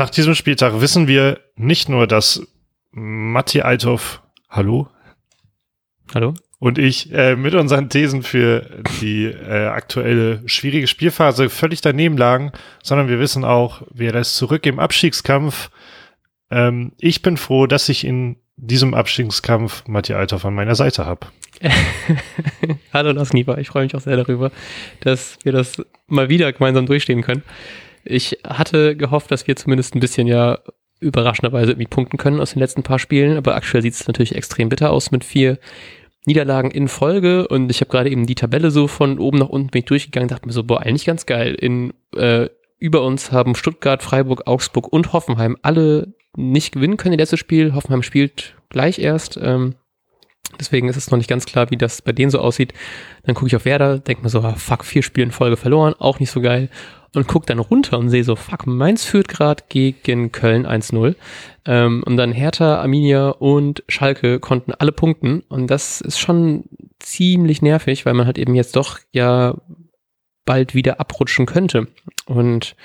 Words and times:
nach 0.00 0.08
diesem 0.08 0.34
Spieltag 0.34 0.80
wissen 0.80 1.08
wir 1.08 1.40
nicht 1.56 1.90
nur, 1.90 2.06
dass 2.06 2.42
Matti 2.90 3.60
Althoff, 3.60 4.22
hallo? 4.48 4.88
Hallo? 6.14 6.32
Und 6.58 6.78
ich 6.78 7.12
äh, 7.12 7.36
mit 7.36 7.54
unseren 7.54 7.90
Thesen 7.90 8.22
für 8.22 8.82
die 9.02 9.26
äh, 9.26 9.66
aktuelle 9.66 10.42
schwierige 10.46 10.86
Spielphase 10.86 11.50
völlig 11.50 11.82
daneben 11.82 12.16
lagen, 12.16 12.52
sondern 12.82 13.08
wir 13.08 13.18
wissen 13.18 13.44
auch, 13.44 13.82
wer 13.90 14.14
ist 14.14 14.36
zurück 14.36 14.64
im 14.64 14.78
Abstiegskampf. 14.78 15.70
Ähm, 16.50 16.92
ich 16.98 17.20
bin 17.20 17.36
froh, 17.36 17.66
dass 17.66 17.90
ich 17.90 18.06
in 18.06 18.36
diesem 18.56 18.94
Abstiegskampf 18.94 19.86
Matti 19.86 20.14
Althoff 20.14 20.46
an 20.46 20.54
meiner 20.54 20.76
Seite 20.76 21.04
habe. 21.04 21.26
Hallo 22.94 23.12
Lars 23.12 23.34
Nieper, 23.34 23.58
ich 23.58 23.68
freue 23.68 23.84
mich 23.84 23.94
auch 23.94 24.00
sehr 24.00 24.16
darüber, 24.16 24.50
dass 25.00 25.36
wir 25.42 25.52
das 25.52 25.82
mal 26.06 26.30
wieder 26.30 26.50
gemeinsam 26.54 26.86
durchstehen 26.86 27.20
können. 27.20 27.42
Ich 28.04 28.38
hatte 28.46 28.96
gehofft, 28.96 29.30
dass 29.30 29.46
wir 29.46 29.56
zumindest 29.56 29.94
ein 29.94 30.00
bisschen 30.00 30.26
ja 30.26 30.58
überraschenderweise 31.00 31.72
irgendwie 31.72 31.88
punkten 31.88 32.18
können 32.18 32.40
aus 32.40 32.52
den 32.52 32.60
letzten 32.60 32.82
paar 32.82 32.98
Spielen, 32.98 33.36
aber 33.36 33.54
aktuell 33.54 33.82
sieht 33.82 33.94
es 33.94 34.06
natürlich 34.06 34.34
extrem 34.34 34.68
bitter 34.68 34.90
aus 34.90 35.10
mit 35.10 35.24
vier 35.24 35.58
Niederlagen 36.26 36.70
in 36.70 36.88
Folge 36.88 37.48
und 37.48 37.70
ich 37.70 37.80
habe 37.80 37.90
gerade 37.90 38.10
eben 38.10 38.26
die 38.26 38.34
Tabelle 38.34 38.70
so 38.70 38.86
von 38.86 39.18
oben 39.18 39.38
nach 39.38 39.48
unten 39.48 39.68
bin 39.68 39.80
ich 39.80 39.86
durchgegangen, 39.86 40.28
dachte 40.28 40.46
mir 40.46 40.52
so, 40.52 40.64
boah, 40.64 40.82
eigentlich 40.82 41.06
ganz 41.06 41.24
geil. 41.24 41.54
In 41.54 41.94
äh, 42.14 42.48
über 42.78 43.02
uns 43.02 43.32
haben 43.32 43.54
Stuttgart, 43.54 44.02
Freiburg, 44.02 44.46
Augsburg 44.46 44.92
und 44.92 45.12
Hoffenheim 45.12 45.56
alle 45.62 46.14
nicht 46.36 46.72
gewinnen 46.72 46.96
können, 46.96 47.16
das 47.16 47.30
letzte 47.30 47.36
Spiel. 47.38 47.74
Hoffenheim 47.74 48.02
spielt 48.02 48.54
gleich 48.68 48.98
erst. 48.98 49.38
Ähm, 49.42 49.74
deswegen 50.58 50.88
ist 50.88 50.96
es 50.96 51.10
noch 51.10 51.18
nicht 51.18 51.28
ganz 51.28 51.46
klar, 51.46 51.70
wie 51.70 51.76
das 51.76 52.02
bei 52.02 52.12
denen 52.12 52.30
so 52.30 52.38
aussieht. 52.38 52.72
Dann 53.24 53.34
gucke 53.34 53.48
ich 53.48 53.56
auf 53.56 53.64
Werder, 53.64 53.98
denke 53.98 54.22
mir 54.22 54.28
so, 54.28 54.40
ah, 54.40 54.54
fuck, 54.54 54.84
vier 54.84 55.02
Spiele 55.02 55.26
in 55.26 55.32
Folge 55.32 55.56
verloren, 55.56 55.94
auch 55.98 56.20
nicht 56.20 56.30
so 56.30 56.40
geil. 56.40 56.70
Und 57.12 57.26
gucke 57.26 57.46
dann 57.46 57.58
runter 57.58 57.98
und 57.98 58.08
sehe 58.08 58.22
so, 58.22 58.36
fuck, 58.36 58.68
Mainz 58.68 59.04
führt 59.04 59.26
gerade 59.26 59.64
gegen 59.68 60.30
Köln 60.30 60.64
1-0. 60.64 61.16
Ähm, 61.66 62.04
und 62.06 62.16
dann 62.16 62.30
Hertha, 62.30 62.80
Arminia 62.80 63.30
und 63.30 63.82
Schalke 63.88 64.38
konnten 64.38 64.72
alle 64.72 64.92
punkten. 64.92 65.40
Und 65.48 65.68
das 65.68 66.00
ist 66.00 66.20
schon 66.20 66.64
ziemlich 67.00 67.62
nervig, 67.62 68.06
weil 68.06 68.14
man 68.14 68.26
halt 68.26 68.38
eben 68.38 68.54
jetzt 68.54 68.76
doch 68.76 69.00
ja 69.10 69.56
bald 70.44 70.74
wieder 70.74 71.00
abrutschen 71.00 71.46
könnte. 71.46 71.88
Und 72.26 72.76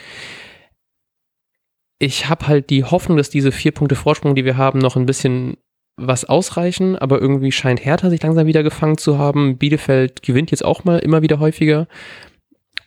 ich 2.00 2.28
habe 2.28 2.48
halt 2.48 2.70
die 2.70 2.84
Hoffnung, 2.84 3.18
dass 3.18 3.30
diese 3.30 3.52
vier 3.52 3.72
Punkte 3.72 3.96
Vorsprung, 3.96 4.36
die 4.36 4.46
wir 4.46 4.58
haben, 4.58 4.80
noch 4.80 4.96
ein 4.96 5.06
bisschen 5.06 5.58
was 5.98 6.26
ausreichen, 6.26 6.98
aber 6.98 7.22
irgendwie 7.22 7.52
scheint 7.52 7.84
Hertha 7.84 8.09
sich 8.09 8.22
langsam 8.22 8.48
wieder 8.48 8.64
gefangen 8.64 8.98
zu 8.98 9.18
haben. 9.18 9.58
Bielefeld 9.58 10.22
gewinnt 10.22 10.52
jetzt 10.52 10.66
auch 10.66 10.84
mal 10.84 11.00
immer 11.00 11.22
wieder 11.22 11.40
häufiger. 11.40 11.88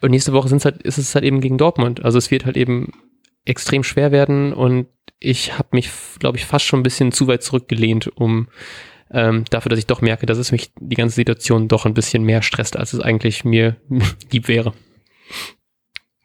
Und 0.01 0.11
nächste 0.11 0.33
Woche 0.33 0.49
sind's 0.49 0.65
halt, 0.65 0.83
ist 0.83 0.99
es 0.99 1.15
halt 1.15 1.25
eben 1.25 1.41
gegen 1.41 1.59
Dortmund. 1.59 2.05
Also 2.05 2.19
es 2.19 2.31
wird 2.31 2.45
halt 2.45 2.57
eben 2.57 2.93
extrem 3.45 3.83
schwer 3.83 4.13
werden 4.13 4.53
und 4.53 4.87
ich 5.21 5.59
habe 5.59 5.69
mich, 5.73 5.91
glaube 6.19 6.39
ich, 6.39 6.45
fast 6.45 6.65
schon 6.65 6.81
ein 6.81 6.85
bisschen 6.85 7.13
zu 7.13 7.27
weit 7.27 7.43
zurückgelehnt, 7.43 8.09
um 8.17 8.49
ähm, 9.11 9.45
dafür, 9.51 9.71
dass 9.71 9.79
ich 9.79 9.87
doch 9.87 10.01
merke, 10.01 10.27
dass 10.27 10.39
es 10.39 10.53
mich 10.53 10.71
die 10.79 10.97
ganze 10.97 11.17
Situation 11.17 11.67
doch 11.67 11.87
ein 11.87 11.95
bisschen 11.95 12.23
mehr 12.23 12.43
stresst, 12.43 12.77
als 12.77 12.93
es 12.93 13.01
eigentlich 13.01 13.45
mir 13.45 13.77
lieb 14.33 14.49
wäre. 14.49 14.75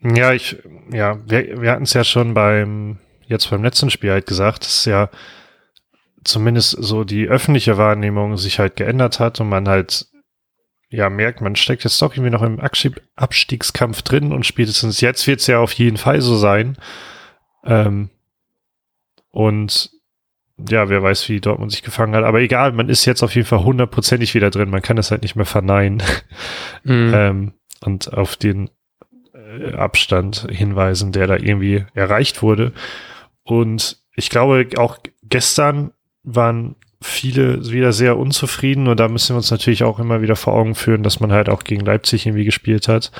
Ja, 0.01 0.33
ich, 0.33 0.57
ja, 0.91 1.17
wir, 1.25 1.61
wir 1.61 1.71
hatten 1.71 1.83
es 1.83 1.93
ja 1.93 2.03
schon 2.03 2.33
beim, 2.33 2.99
jetzt 3.25 3.49
beim 3.49 3.63
letzten 3.63 3.89
Spiel 3.89 4.11
halt 4.11 4.27
gesagt, 4.27 4.65
dass 4.65 4.85
ja 4.85 5.09
zumindest 6.25 6.71
so 6.71 7.03
die 7.03 7.27
öffentliche 7.27 7.77
Wahrnehmung 7.77 8.37
sich 8.37 8.59
halt 8.59 8.75
geändert 8.75 9.19
hat 9.19 9.39
und 9.39 9.49
man 9.49 9.67
halt 9.67 10.07
ja 10.93 11.09
merkt, 11.09 11.41
man 11.41 11.55
steckt 11.55 11.83
jetzt 11.83 11.99
doch 12.01 12.13
irgendwie 12.13 12.29
noch 12.29 12.43
im 12.43 12.61
Abstiegskampf 13.15 14.03
drin 14.03 14.31
und 14.31 14.45
spätestens 14.45 15.01
jetzt 15.01 15.25
wird 15.25 15.39
es 15.39 15.47
ja 15.47 15.59
auf 15.59 15.73
jeden 15.73 15.97
Fall 15.97 16.21
so 16.21 16.37
sein. 16.37 16.77
Ähm, 17.65 18.09
und 19.31 19.89
ja, 20.57 20.89
wer 20.89 21.01
weiß, 21.01 21.29
wie 21.29 21.41
Dortmund 21.41 21.71
sich 21.71 21.81
gefangen 21.81 22.13
hat. 22.13 22.23
Aber 22.23 22.41
egal, 22.41 22.73
man 22.73 22.89
ist 22.89 23.05
jetzt 23.05 23.23
auf 23.23 23.33
jeden 23.33 23.47
Fall 23.47 23.63
hundertprozentig 23.63 24.35
wieder 24.35 24.51
drin. 24.51 24.69
Man 24.69 24.83
kann 24.83 24.95
das 24.95 25.09
halt 25.09 25.23
nicht 25.23 25.35
mehr 25.35 25.45
verneinen. 25.45 26.03
Mhm. 26.85 27.13
ähm, 27.15 27.53
und 27.79 28.13
auf 28.13 28.35
den 28.35 28.69
äh, 29.33 29.71
Abstand 29.71 30.47
hinweisen, 30.49 31.13
der 31.13 31.27
da 31.27 31.37
irgendwie 31.37 31.85
erreicht 31.93 32.41
wurde. 32.41 32.73
Und 33.43 34.03
ich 34.17 34.29
glaube, 34.29 34.67
auch 34.75 34.97
gestern 35.23 35.93
waren 36.23 36.75
viele 37.03 37.69
wieder 37.71 37.93
sehr 37.93 38.17
unzufrieden 38.17 38.87
und 38.87 38.99
da 38.99 39.07
müssen 39.07 39.33
wir 39.33 39.37
uns 39.37 39.51
natürlich 39.51 39.83
auch 39.83 39.99
immer 39.99 40.21
wieder 40.21 40.35
vor 40.35 40.53
Augen 40.53 40.75
führen, 40.75 41.03
dass 41.03 41.19
man 41.19 41.31
halt 41.31 41.49
auch 41.49 41.63
gegen 41.63 41.85
Leipzig 41.85 42.25
irgendwie 42.25 42.45
gespielt 42.45 42.87
hat. 42.87 43.11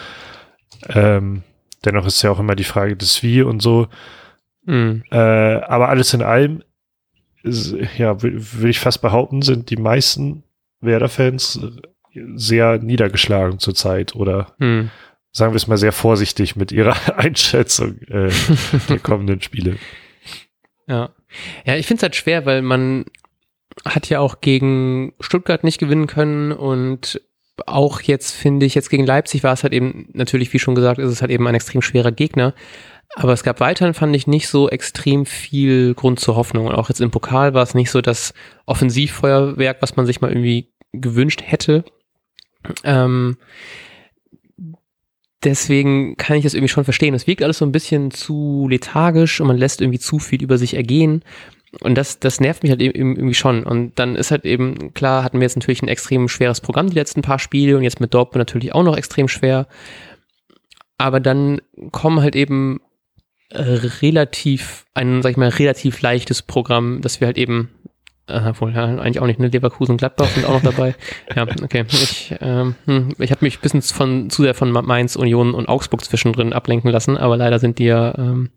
Ähm, 0.90 1.44
dennoch 1.86 2.06
ist 2.06 2.22
ja 2.22 2.32
auch 2.32 2.40
immer 2.40 2.56
die 2.56 2.64
Frage 2.64 2.96
des 2.96 3.22
Wie 3.24 3.42
und 3.42 3.62
so. 3.62 3.88
Mhm. 4.66 5.04
Äh, 5.12 5.18
aber 5.18 5.90
alles 5.90 6.14
in 6.14 6.22
allem, 6.22 6.64
ist, 7.44 7.76
ja, 7.98 8.22
würde 8.22 8.70
ich 8.70 8.80
fast 8.80 9.02
behaupten, 9.02 9.42
sind 9.42 9.70
die 9.70 9.78
meisten 9.78 10.44
Werder-Fans 10.80 11.60
sehr 12.36 12.78
niedergeschlagen 12.78 13.60
zurzeit 13.60 14.16
oder 14.16 14.56
mhm 14.60 14.90
sagen 15.34 15.52
wir 15.52 15.58
es 15.58 15.68
mal 15.68 15.78
sehr 15.78 15.92
vorsichtig 15.92 16.56
mit 16.56 16.72
ihrer 16.72 16.96
Einschätzung 17.18 18.00
äh, 18.04 18.32
der 18.88 19.00
kommenden 19.04 19.42
Spiele. 19.42 19.78
Ja. 20.88 21.10
Ja, 21.66 21.76
ich 21.76 21.88
finde 21.88 22.00
es 22.00 22.04
halt 22.04 22.16
schwer, 22.16 22.46
weil 22.46 22.62
man 22.62 23.06
hat 23.86 24.10
ja 24.10 24.20
auch 24.20 24.42
gegen 24.42 25.14
Stuttgart 25.20 25.64
nicht 25.64 25.80
gewinnen 25.80 26.08
können 26.08 26.52
und 26.52 27.22
auch 27.66 28.02
jetzt 28.02 28.32
finde 28.32 28.66
ich, 28.66 28.76
jetzt 28.76 28.90
gegen 28.90 29.06
Leipzig 29.06 29.44
war 29.44 29.54
es 29.54 29.64
halt 29.64 29.74
eben, 29.74 30.10
natürlich, 30.14 30.52
wie 30.54 30.60
schon 30.60 30.76
gesagt, 30.76 31.00
ist 31.00 31.12
es 31.12 31.22
halt 31.22 31.32
eben 31.32 31.48
ein 31.48 31.56
extrem 31.56 31.82
schwerer 31.82 32.12
Gegner. 32.12 32.54
Aber 33.16 33.34
es 33.34 33.44
gab 33.44 33.60
weiterhin, 33.60 33.94
fand 33.94 34.16
ich, 34.16 34.26
nicht 34.26 34.48
so 34.48 34.70
extrem 34.70 35.28
viel 35.28 35.94
Grund 35.94 36.20
zur 36.20 36.36
Hoffnung. 36.36 36.66
Und 36.66 36.74
auch 36.74 36.90
jetzt 36.90 37.00
im 37.00 37.12
Pokal 37.12 37.54
war 37.54 37.62
es 37.62 37.76
nicht 37.76 37.92
so 37.92 38.02
das 38.02 38.34
Offensivfeuerwerk, 38.66 39.82
was 39.82 39.96
man 39.96 40.08
sich 40.08 40.20
mal 40.20 40.32
irgendwie 40.32 40.74
gewünscht 40.94 41.44
hätte. 41.46 41.84
Ähm, 42.84 43.38
deswegen 45.44 46.18
kann 46.18 46.38
ich 46.38 46.44
das 46.44 46.56
irgendwie 46.56 46.70
schon 46.70 46.86
verstehen. 46.86 47.14
Es 47.14 47.28
wirkt 47.28 47.44
alles 47.44 47.60
so 47.60 47.66
ein 47.66 47.72
bisschen 47.72 48.10
zu 48.10 48.68
lethargisch 48.70 49.42
und 49.42 49.48
man 49.48 49.58
lässt 49.58 49.82
irgendwie 49.82 50.00
zu 50.00 50.18
viel 50.18 50.42
über 50.42 50.58
sich 50.58 50.74
ergehen. 50.74 51.24
Und 51.82 51.96
das, 51.96 52.20
das 52.20 52.40
nervt 52.40 52.64
mich 52.64 52.72
halt 52.72 52.82
eben 52.82 53.16
irgendwie 53.16 53.34
schon. 53.34 53.64
Und 53.64 53.98
dann 53.98 54.16
ist 54.16 54.32
halt 54.32 54.46
eben, 54.46 54.94
klar, 54.94 55.24
hatten 55.24 55.40
wir 55.40 55.46
jetzt 55.46 55.56
natürlich 55.56 55.82
ein 55.82 55.88
extrem 55.88 56.28
schweres 56.28 56.62
Programm 56.62 56.90
die 56.90 56.96
letzten 56.96 57.22
paar 57.22 57.40
Spiele 57.40 57.78
und 57.78 57.84
jetzt 57.84 58.00
mit 58.00 58.14
Dortmund 58.14 58.40
natürlich 58.40 58.74
auch 58.74 58.84
noch 58.84 58.98
extrem 58.98 59.28
schwer. 59.28 59.68
Aber 60.98 61.20
dann 61.20 61.62
kommen 61.92 62.22
halt 62.22 62.36
eben 62.36 62.80
äh, 63.50 63.62
relativ, 64.02 64.86
ein, 64.94 65.22
sag 65.22 65.32
ich 65.32 65.38
mal, 65.38 65.50
relativ 65.50 66.02
leichtes 66.02 66.44
Programm, 66.44 67.02
das 67.02 67.20
wir 67.20 67.28
halt 67.28 67.38
eben 67.38 67.70
äh, 68.28 68.54
wohl, 68.60 68.74
ja, 68.74 68.86
eigentlich 68.86 69.20
auch 69.20 69.26
nicht, 69.26 69.40
ne? 69.40 69.48
Leverkusen 69.48 69.94
und 69.94 69.98
Gladbach 69.98 70.28
sind 70.28 70.46
auch 70.46 70.54
noch 70.54 70.72
dabei. 70.72 70.96
ja, 71.36 71.44
okay. 71.62 71.86
Ich, 71.90 72.34
ähm, 72.40 72.76
hm, 72.86 73.16
ich 73.20 73.32
habe 73.32 73.44
mich 73.44 73.58
ein 73.58 73.62
bisschen 73.62 73.82
von, 73.82 74.30
zu 74.30 74.44
sehr 74.44 74.54
von 74.54 74.72
Mainz, 74.72 75.16
Union 75.16 75.54
und 75.54 75.68
Augsburg 75.68 76.04
zwischendrin 76.04 76.54
ablenken 76.54 76.90
lassen, 76.90 77.18
aber 77.18 77.36
leider 77.36 77.60
sind 77.60 77.80
die 77.80 77.86
ja 77.86 78.18
ähm, 78.18 78.52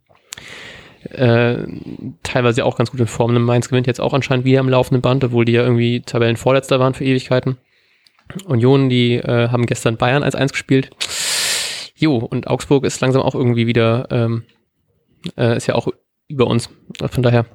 äh, 1.17 1.67
teilweise 2.23 2.65
auch 2.65 2.77
ganz 2.77 2.91
gut 2.91 3.01
in 3.01 3.07
Form. 3.07 3.35
Mainz 3.45 3.69
gewinnt 3.69 3.87
jetzt 3.87 4.01
auch 4.01 4.15
anscheinend 4.15 4.45
wieder 4.45 4.61
im 4.61 4.69
laufenden 4.69 5.03
Band, 5.03 5.25
obwohl 5.25 5.45
die 5.45 5.53
ja 5.53 5.63
irgendwie 5.63 6.01
Tabellenvorletzter 6.01 6.81
waren 6.81 6.95
für 6.95 7.05
Ewigkeiten. 7.05 7.57
Union, 8.47 8.89
die 8.89 9.15
äh, 9.15 9.49
haben 9.49 9.67
gestern 9.67 9.97
Bayern 9.97 10.23
als 10.23 10.35
eins 10.35 10.53
gespielt. 10.53 10.91
Jo, 11.95 12.17
und 12.17 12.49
Augsburg 12.49 12.85
ist 12.85 13.01
langsam 13.01 13.23
auch 13.23 13.35
irgendwie 13.35 13.67
wieder, 13.67 14.09
ähm, 14.11 14.45
äh, 15.37 15.57
ist 15.57 15.67
ja 15.67 15.75
auch 15.75 15.89
über 16.29 16.47
uns. 16.47 16.69
Von 17.11 17.23
daher, 17.23 17.47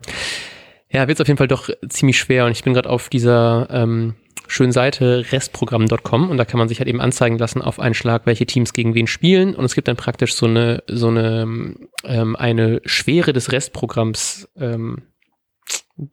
ja, 0.90 1.08
wird 1.08 1.18
es 1.18 1.22
auf 1.22 1.28
jeden 1.28 1.38
Fall 1.38 1.48
doch 1.48 1.70
ziemlich 1.90 2.18
schwer 2.18 2.46
und 2.46 2.52
ich 2.52 2.64
bin 2.64 2.74
gerade 2.74 2.90
auf 2.90 3.10
dieser 3.10 3.68
ähm, 3.70 4.16
schönen 4.52 4.72
Seite 4.72 5.26
restprogramm.com 5.32 6.30
und 6.30 6.38
da 6.38 6.46
kann 6.46 6.58
man 6.58 6.68
sich 6.68 6.80
halt 6.80 6.90
eben 6.90 7.02
anzeigen 7.02 7.38
lassen 7.38 7.62
auf 7.62 7.80
einen 7.80 7.96
Schlag, 7.96 8.26
welche 8.26 8.46
Teams 8.46 8.74
gegen 8.74 8.94
wen 8.94 9.08
spielen 9.08 9.56
und 9.56 9.66
es 9.66 9.76
gibt 9.76 9.88
dann 9.88 9.96
praktisch 9.96 10.36
so 10.36 10.46
eine 10.46 10.84
so 10.88 11.08
eine 11.08 11.76
ähm, 12.04 12.36
eine 12.36 12.82
Schwere 12.86 13.34
des 13.34 13.52
Restprogramms 13.52 14.50
ähm, 14.58 15.04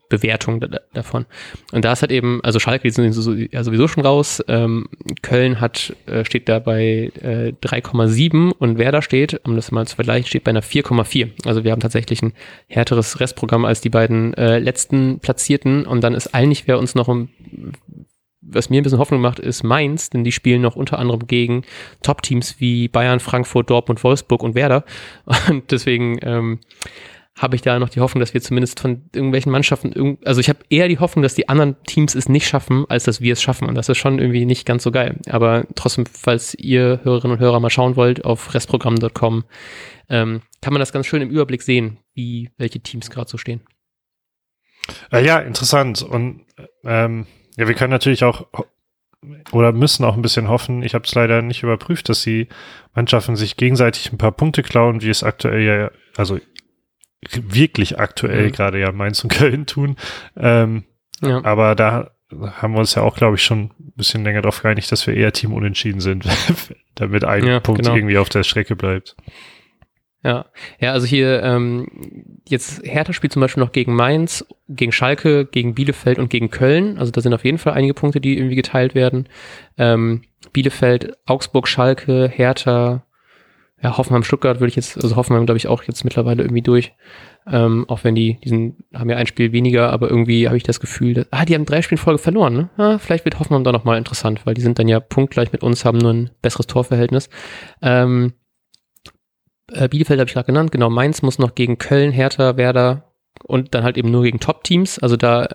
Bewertung 0.09 0.61
da, 0.61 0.81
davon. 0.93 1.27
Und 1.73 1.85
da 1.85 1.93
ist 1.93 2.03
halt 2.03 2.13
eben, 2.13 2.41
also 2.43 2.59
Schalke, 2.59 2.83
die 2.83 2.91
sind 2.91 3.51
ja 3.53 3.65
sowieso 3.65 3.89
schon 3.89 4.05
raus. 4.05 4.43
Ähm, 4.49 4.89
Köln 5.23 5.61
hat, 5.61 5.95
äh, 6.07 6.25
steht 6.25 6.49
da 6.49 6.59
bei 6.59 7.11
äh, 7.21 7.53
3,7 7.63 8.53
und 8.53 8.79
wer 8.79 8.93
da 8.93 9.01
steht, 9.01 9.41
um 9.47 9.57
das 9.57 9.71
mal 9.71 9.87
zu 9.87 9.97
vergleichen, 9.97 10.27
steht 10.27 10.45
bei 10.45 10.51
einer 10.51 10.63
4,4. 10.63 11.31
Also 11.47 11.65
wir 11.65 11.73
haben 11.73 11.81
tatsächlich 11.81 12.23
ein 12.23 12.35
härteres 12.67 13.21
Restprogramm 13.21 13.65
als 13.65 13.81
die 13.81 13.91
beiden 13.91 14.35
äh, 14.35 14.59
letzten 14.59 15.21
Platzierten 15.21 15.87
und 15.87 16.03
dann 16.03 16.15
ist 16.15 16.35
eigentlich, 16.35 16.67
wer 16.67 16.79
uns 16.79 16.95
noch 16.95 17.09
um 17.09 17.31
was 18.41 18.71
mir 18.71 18.81
ein 18.81 18.85
bisschen 18.85 18.99
Hoffnung 18.99 19.21
macht, 19.21 19.39
ist 19.39 19.63
Mainz, 19.63 20.11
denn 20.11 20.25
die 20.25 20.33
spielen 20.33 20.63
noch 20.63 20.77
unter 20.77 20.99
anderem 20.99 21.27
gegen 21.27 21.63
Top-Teams 22.03 22.61
wie 22.61 22.89
Bayern, 22.89 23.21
Frankfurt, 23.21 23.71
Dortmund, 23.71 24.03
Wolfsburg 24.05 24.43
und 24.43 24.55
Werder. 24.55 24.85
Und 25.49 25.71
deswegen 25.71 26.19
ähm, 26.23 26.61
habe 27.37 27.57
ich 27.57 27.63
da 27.63 27.79
noch 27.79 27.89
die 27.89 28.01
Hoffnung, 28.01 28.21
dass 28.21 28.35
wir 28.35 28.41
zumindest 28.41 28.81
von 28.81 29.09
irgendwelchen 29.15 29.53
Mannschaften, 29.53 30.19
also 30.25 30.41
ich 30.41 30.49
habe 30.49 30.61
eher 30.71 30.89
die 30.89 30.99
Hoffnung, 30.99 31.23
dass 31.23 31.35
die 31.35 31.49
anderen 31.49 31.77
Teams 31.85 32.15
es 32.15 32.29
nicht 32.29 32.47
schaffen, 32.49 32.85
als 32.89 33.05
dass 33.05 33.21
wir 33.21 33.33
es 33.33 33.43
schaffen. 33.43 33.69
Und 33.69 33.75
das 33.75 33.89
ist 33.89 33.99
schon 33.99 34.19
irgendwie 34.19 34.45
nicht 34.45 34.67
ganz 34.67 34.83
so 34.83 34.91
geil. 34.91 35.19
Aber 35.29 35.65
trotzdem, 35.75 36.07
falls 36.07 36.55
ihr 36.55 37.01
Hörerinnen 37.03 37.37
und 37.37 37.43
Hörer 37.43 37.61
mal 37.61 37.71
schauen 37.71 37.97
wollt, 37.97 38.25
auf 38.25 38.55
restprogramm.com 38.55 39.45
ähm, 40.09 40.43
kann 40.61 40.73
man 40.73 40.81
das 40.81 40.93
ganz 40.93 41.07
schön 41.07 41.23
im 41.23 41.31
Überblick 41.31 41.63
sehen, 41.63 41.99
wie 42.15 42.51
welche 42.57 42.81
Teams 42.81 43.11
gerade 43.11 43.31
so 43.31 43.39
stehen. 43.39 43.63
Äh, 45.13 45.25
ja, 45.25 45.39
interessant. 45.39 46.03
Und 46.03 46.45
ähm, 46.85 47.27
ja, 47.59 47.69
wir 47.69 47.75
können 47.75 47.91
natürlich 47.91 48.25
auch 48.25 48.47
oder 49.51 49.73
müssen 49.73 50.05
auch 50.05 50.15
ein 50.15 50.23
bisschen 50.23 50.49
hoffen. 50.49 50.83
Ich 50.83 50.95
habe 50.95 51.05
es 51.05 51.15
leider 51.15 51.43
nicht 51.43 51.63
überprüft, 51.63 52.09
dass 52.09 52.23
die 52.23 52.49
Mannschaften 52.95 53.35
sich 53.35 53.57
gegenseitig 53.57 54.13
ein 54.13 54.19
paar 54.19 54.33
Punkte 54.33 54.63
klauen, 54.63 55.03
wie 55.03 55.11
es 55.11 55.25
aktuell 55.25 55.61
ja, 55.61 55.91
also 56.17 56.39
wirklich 57.33 57.99
aktuell 57.99 58.47
mhm. 58.47 58.53
gerade 58.53 58.79
ja 58.79 58.93
Mainz 58.93 59.23
und 59.25 59.31
Köln 59.33 59.67
tun. 59.67 59.97
Ähm, 60.37 60.85
ja. 61.21 61.45
Aber 61.45 61.75
da 61.75 62.13
haben 62.31 62.75
wir 62.75 62.81
uns 62.81 62.95
ja 62.95 63.03
auch, 63.03 63.17
glaube 63.17 63.37
ich, 63.37 63.43
schon 63.43 63.71
ein 63.81 63.93
bisschen 63.97 64.23
länger 64.23 64.43
darauf 64.43 64.63
geeinigt, 64.63 64.93
dass 64.93 65.07
wir 65.07 65.15
eher 65.15 65.33
Team 65.33 65.53
unentschieden 65.53 66.01
sind, 66.01 66.25
damit 66.95 67.25
ein 67.25 67.45
ja, 67.45 67.61
Punkt 67.61 67.83
genau. 67.83 67.97
irgendwie 67.97 68.19
auf 68.19 68.29
der 68.29 68.45
Strecke 68.45 68.77
bleibt. 68.77 69.17
Ja, 70.25 70.47
ja, 70.81 70.93
also 70.93 71.07
hier 71.07 71.43
ähm, 71.45 71.87
jetzt 72.49 72.83
Hertha 72.85 73.13
spielt 73.13 73.33
zum 73.33 73.41
Beispiel 73.41 73.63
noch 73.63 73.71
gegen 73.71 73.95
Mainz, 73.95 74.45
gegen 74.69 74.91
Schalke, 74.91 75.45
gegen 75.45 75.75
Bielefeld 75.75 76.19
und 76.19 76.29
gegen 76.29 76.51
Köln. 76.51 76.99
Also 76.99 77.13
da 77.13 77.21
sind 77.21 77.35
auf 77.35 77.45
jeden 77.45 77.59
Fall 77.59 77.75
einige 77.75 77.95
Punkte, 77.95 78.21
die 78.21 78.37
irgendwie 78.37 78.57
geteilt 78.57 78.97
werden. 78.97 79.29
Ähm, 79.77 80.23
Bielefeld, 80.53 81.17
Augsburg, 81.27 81.69
Schalke, 81.69 82.29
Hertha, 82.29 83.05
ja, 83.81 83.97
Hoffenheim, 83.97 84.25
Stuttgart 84.25 84.59
würde 84.59 84.71
ich 84.71 84.77
jetzt, 84.77 84.97
also 84.97 85.15
Hoffenheim 85.15 85.47
glaube 85.47 85.59
ich 85.59 85.69
auch 85.69 85.85
jetzt 85.85 86.03
mittlerweile 86.03 86.43
irgendwie 86.43 86.63
durch. 86.63 86.95
Ähm, 87.47 87.85
auch 87.89 88.03
wenn 88.03 88.17
die, 88.17 88.41
diesen 88.43 88.85
haben 88.93 89.09
ja 89.09 89.17
ein 89.17 89.27
Spiel 89.29 89.53
weniger, 89.53 89.91
aber 89.91 90.11
irgendwie 90.11 90.49
habe 90.49 90.57
ich 90.57 90.65
das 90.65 90.81
Gefühl, 90.81 91.15
dass, 91.15 91.27
ah, 91.31 91.45
die 91.45 91.55
haben 91.55 91.65
drei 91.65 91.81
Spiele 91.81 92.19
verloren, 92.19 92.55
ne? 92.55 92.71
Ah, 92.77 92.99
vielleicht 92.99 93.25
wird 93.25 93.39
Hoffenheim 93.39 93.65
da 93.65 93.71
nochmal 93.71 93.99
interessant, 93.99 94.45
weil 94.45 94.55
die 94.55 94.61
sind 94.61 94.79
dann 94.81 94.89
ja 94.89 94.99
punktgleich 94.99 95.53
mit 95.53 95.63
uns, 95.63 95.85
haben 95.85 95.99
nur 95.99 96.13
ein 96.13 96.31
besseres 96.43 96.67
Torverhältnis. 96.67 97.31
Ähm, 97.81 98.33
äh, 99.73 99.89
Bielefeld 99.89 100.21
habe 100.21 100.29
ich 100.29 100.35
gerade 100.35 100.47
genannt, 100.47 100.73
genau, 100.73 100.91
Mainz 100.91 101.23
muss 101.23 101.39
noch 101.39 101.55
gegen 101.55 101.79
Köln, 101.79 102.13
Hertha, 102.13 102.57
Werder 102.57 103.05
und 103.45 103.75
dann 103.75 103.85
halt 103.85 103.97
eben 103.97 104.11
nur 104.11 104.23
gegen 104.23 104.41
Top-Teams. 104.41 104.99
Also 104.99 105.17
da 105.17 105.49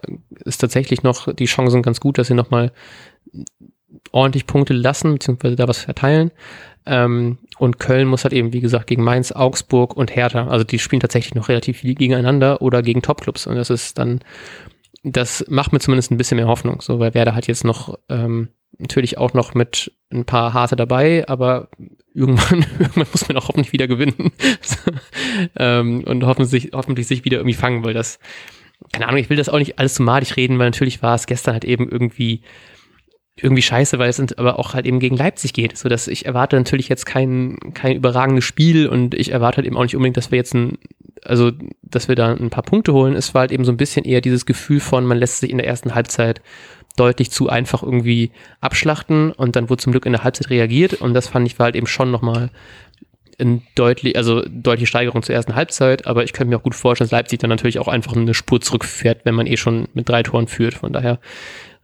ist 0.45 0.59
tatsächlich 0.59 1.03
noch 1.03 1.33
die 1.33 1.45
Chancen 1.45 1.81
ganz 1.81 1.99
gut, 1.99 2.17
dass 2.17 2.27
sie 2.27 2.33
nochmal 2.33 2.71
ordentlich 4.11 4.47
Punkte 4.47 4.73
lassen, 4.73 5.13
beziehungsweise 5.13 5.55
da 5.55 5.67
was 5.67 5.79
verteilen. 5.79 6.31
Ähm, 6.85 7.39
und 7.57 7.79
Köln 7.79 8.07
muss 8.07 8.23
halt 8.23 8.33
eben, 8.33 8.53
wie 8.53 8.61
gesagt, 8.61 8.87
gegen 8.87 9.03
Mainz, 9.03 9.31
Augsburg 9.31 9.95
und 9.95 10.15
Hertha. 10.15 10.47
Also 10.47 10.63
die 10.63 10.79
spielen 10.79 10.99
tatsächlich 10.99 11.35
noch 11.35 11.49
relativ 11.49 11.79
viel 11.79 11.95
gegeneinander 11.95 12.61
oder 12.61 12.81
gegen 12.81 13.01
Topclubs. 13.01 13.47
Und 13.47 13.55
das 13.55 13.69
ist 13.69 13.97
dann, 13.97 14.19
das 15.03 15.45
macht 15.49 15.73
mir 15.73 15.79
zumindest 15.79 16.11
ein 16.11 16.17
bisschen 16.17 16.37
mehr 16.37 16.47
Hoffnung. 16.47 16.81
So, 16.81 16.99
weil 16.99 17.13
Werder 17.13 17.35
hat 17.35 17.47
jetzt 17.47 17.63
noch 17.63 17.97
ähm, 18.09 18.49
natürlich 18.77 19.17
auch 19.17 19.33
noch 19.33 19.53
mit 19.53 19.91
ein 20.11 20.25
paar 20.25 20.53
Harte 20.53 20.75
dabei, 20.75 21.27
aber 21.27 21.69
irgendwann, 22.13 22.65
irgendwann 22.79 23.07
muss 23.11 23.27
man 23.27 23.37
auch 23.37 23.47
hoffentlich 23.47 23.73
wieder 23.73 23.87
gewinnen. 23.87 24.31
ähm, 25.57 26.03
und 26.05 26.25
hoffentlich, 26.25 26.71
hoffentlich 26.73 27.07
sich 27.07 27.25
wieder 27.25 27.37
irgendwie 27.37 27.55
fangen, 27.55 27.83
weil 27.83 27.93
das, 27.93 28.19
keine 28.91 29.07
Ahnung, 29.07 29.19
ich 29.19 29.29
will 29.29 29.37
das 29.37 29.49
auch 29.49 29.59
nicht 29.59 29.79
alles 29.79 29.95
zu 29.95 30.03
madig 30.03 30.35
reden, 30.37 30.59
weil 30.59 30.67
natürlich 30.67 31.01
war 31.01 31.15
es 31.15 31.27
gestern 31.27 31.53
halt 31.53 31.65
eben 31.65 31.89
irgendwie 31.89 32.41
irgendwie 33.35 33.63
scheiße, 33.63 33.97
weil 33.97 34.09
es 34.09 34.37
aber 34.37 34.59
auch 34.59 34.75
halt 34.75 34.85
eben 34.85 34.99
gegen 34.99 35.17
Leipzig 35.17 35.53
geht, 35.53 35.75
so 35.75 35.89
dass 35.89 36.07
ich 36.07 36.27
erwarte 36.27 36.55
natürlich 36.55 36.87
jetzt 36.87 37.05
kein 37.05 37.57
kein 37.73 37.95
überragendes 37.95 38.45
Spiel 38.45 38.87
und 38.87 39.15
ich 39.15 39.31
erwarte 39.31 39.57
halt 39.57 39.65
eben 39.65 39.75
auch 39.75 39.81
nicht 39.81 39.95
unbedingt, 39.95 40.17
dass 40.17 40.29
wir 40.29 40.37
jetzt 40.37 40.53
ein 40.53 40.77
also 41.23 41.51
dass 41.81 42.07
wir 42.07 42.15
da 42.15 42.33
ein 42.33 42.51
paar 42.51 42.63
Punkte 42.63 42.93
holen. 42.93 43.15
Es 43.15 43.33
war 43.33 43.41
halt 43.41 43.51
eben 43.51 43.65
so 43.65 43.71
ein 43.71 43.77
bisschen 43.77 44.05
eher 44.05 44.21
dieses 44.21 44.45
Gefühl 44.45 44.79
von 44.79 45.05
man 45.05 45.17
lässt 45.17 45.39
sich 45.39 45.49
in 45.49 45.57
der 45.57 45.67
ersten 45.67 45.95
Halbzeit 45.95 46.41
deutlich 46.95 47.31
zu 47.31 47.49
einfach 47.49 47.83
irgendwie 47.83 48.31
abschlachten 48.61 49.31
und 49.31 49.55
dann 49.55 49.69
wurde 49.69 49.81
zum 49.81 49.91
Glück 49.91 50.05
in 50.05 50.13
der 50.13 50.23
Halbzeit 50.23 50.49
reagiert 50.49 50.93
und 50.93 51.13
das 51.13 51.27
fand 51.27 51.47
ich 51.47 51.57
war 51.57 51.65
halt 51.65 51.75
eben 51.75 51.87
schon 51.87 52.11
nochmal 52.11 52.51
in 53.37 53.63
deutlich, 53.75 54.15
also 54.15 54.43
deutliche 54.47 54.87
Steigerung 54.87 55.23
zur 55.23 55.35
ersten 55.35 55.55
Halbzeit, 55.55 56.05
aber 56.05 56.23
ich 56.23 56.33
könnte 56.33 56.49
mir 56.49 56.57
auch 56.57 56.63
gut 56.63 56.75
vorstellen, 56.75 57.07
dass 57.07 57.11
Leipzig 57.11 57.39
dann 57.39 57.49
natürlich 57.49 57.79
auch 57.79 57.87
einfach 57.87 58.15
eine 58.15 58.33
Spur 58.33 58.61
zurückfährt, 58.61 59.25
wenn 59.25 59.35
man 59.35 59.47
eh 59.47 59.57
schon 59.57 59.87
mit 59.93 60.07
drei 60.07 60.23
Toren 60.23 60.47
führt. 60.47 60.75
Von 60.75 60.93
daher 60.93 61.19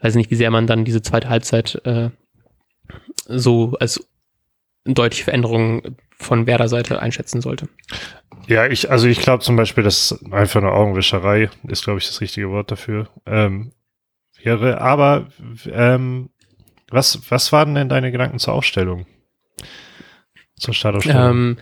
weiß 0.02 0.14
ich 0.14 0.18
nicht, 0.18 0.32
wie 0.32 0.36
sehr 0.36 0.52
man 0.52 0.68
dann 0.68 0.86
diese 0.86 1.02
zweite 1.02 1.30
Halbzeit 1.30 1.82
äh, 1.86 2.10
so 3.28 3.76
als 3.80 4.08
deutliche 4.86 5.24
Veränderung 5.24 5.96
von 6.18 6.48
Werder-Seite 6.48 7.02
einschätzen 7.02 7.42
sollte. 7.42 7.68
Ja, 8.48 8.68
ich, 8.68 8.90
also 8.90 9.08
ich 9.08 9.20
glaube 9.20 9.44
zum 9.44 9.56
Beispiel, 9.56 9.84
dass 9.84 10.24
einfach 10.32 10.62
eine 10.62 10.72
Augenwischerei 10.72 11.50
ist, 11.68 11.84
glaube 11.84 12.00
ich, 12.00 12.08
das 12.08 12.22
richtige 12.22 12.50
Wort 12.50 12.72
dafür. 12.72 13.10
Ähm, 13.26 13.72
wäre. 14.44 14.82
Aber 14.82 15.28
ähm, 15.72 16.30
was, 16.90 17.20
was 17.30 17.52
waren 17.52 17.76
denn 17.76 17.90
deine 17.90 18.12
Gedanken 18.12 18.40
zur 18.40 18.54
Aufstellung? 18.54 19.06
Zur 20.58 20.74
Startaufstellung? 20.74 21.30
Ähm, 21.30 21.58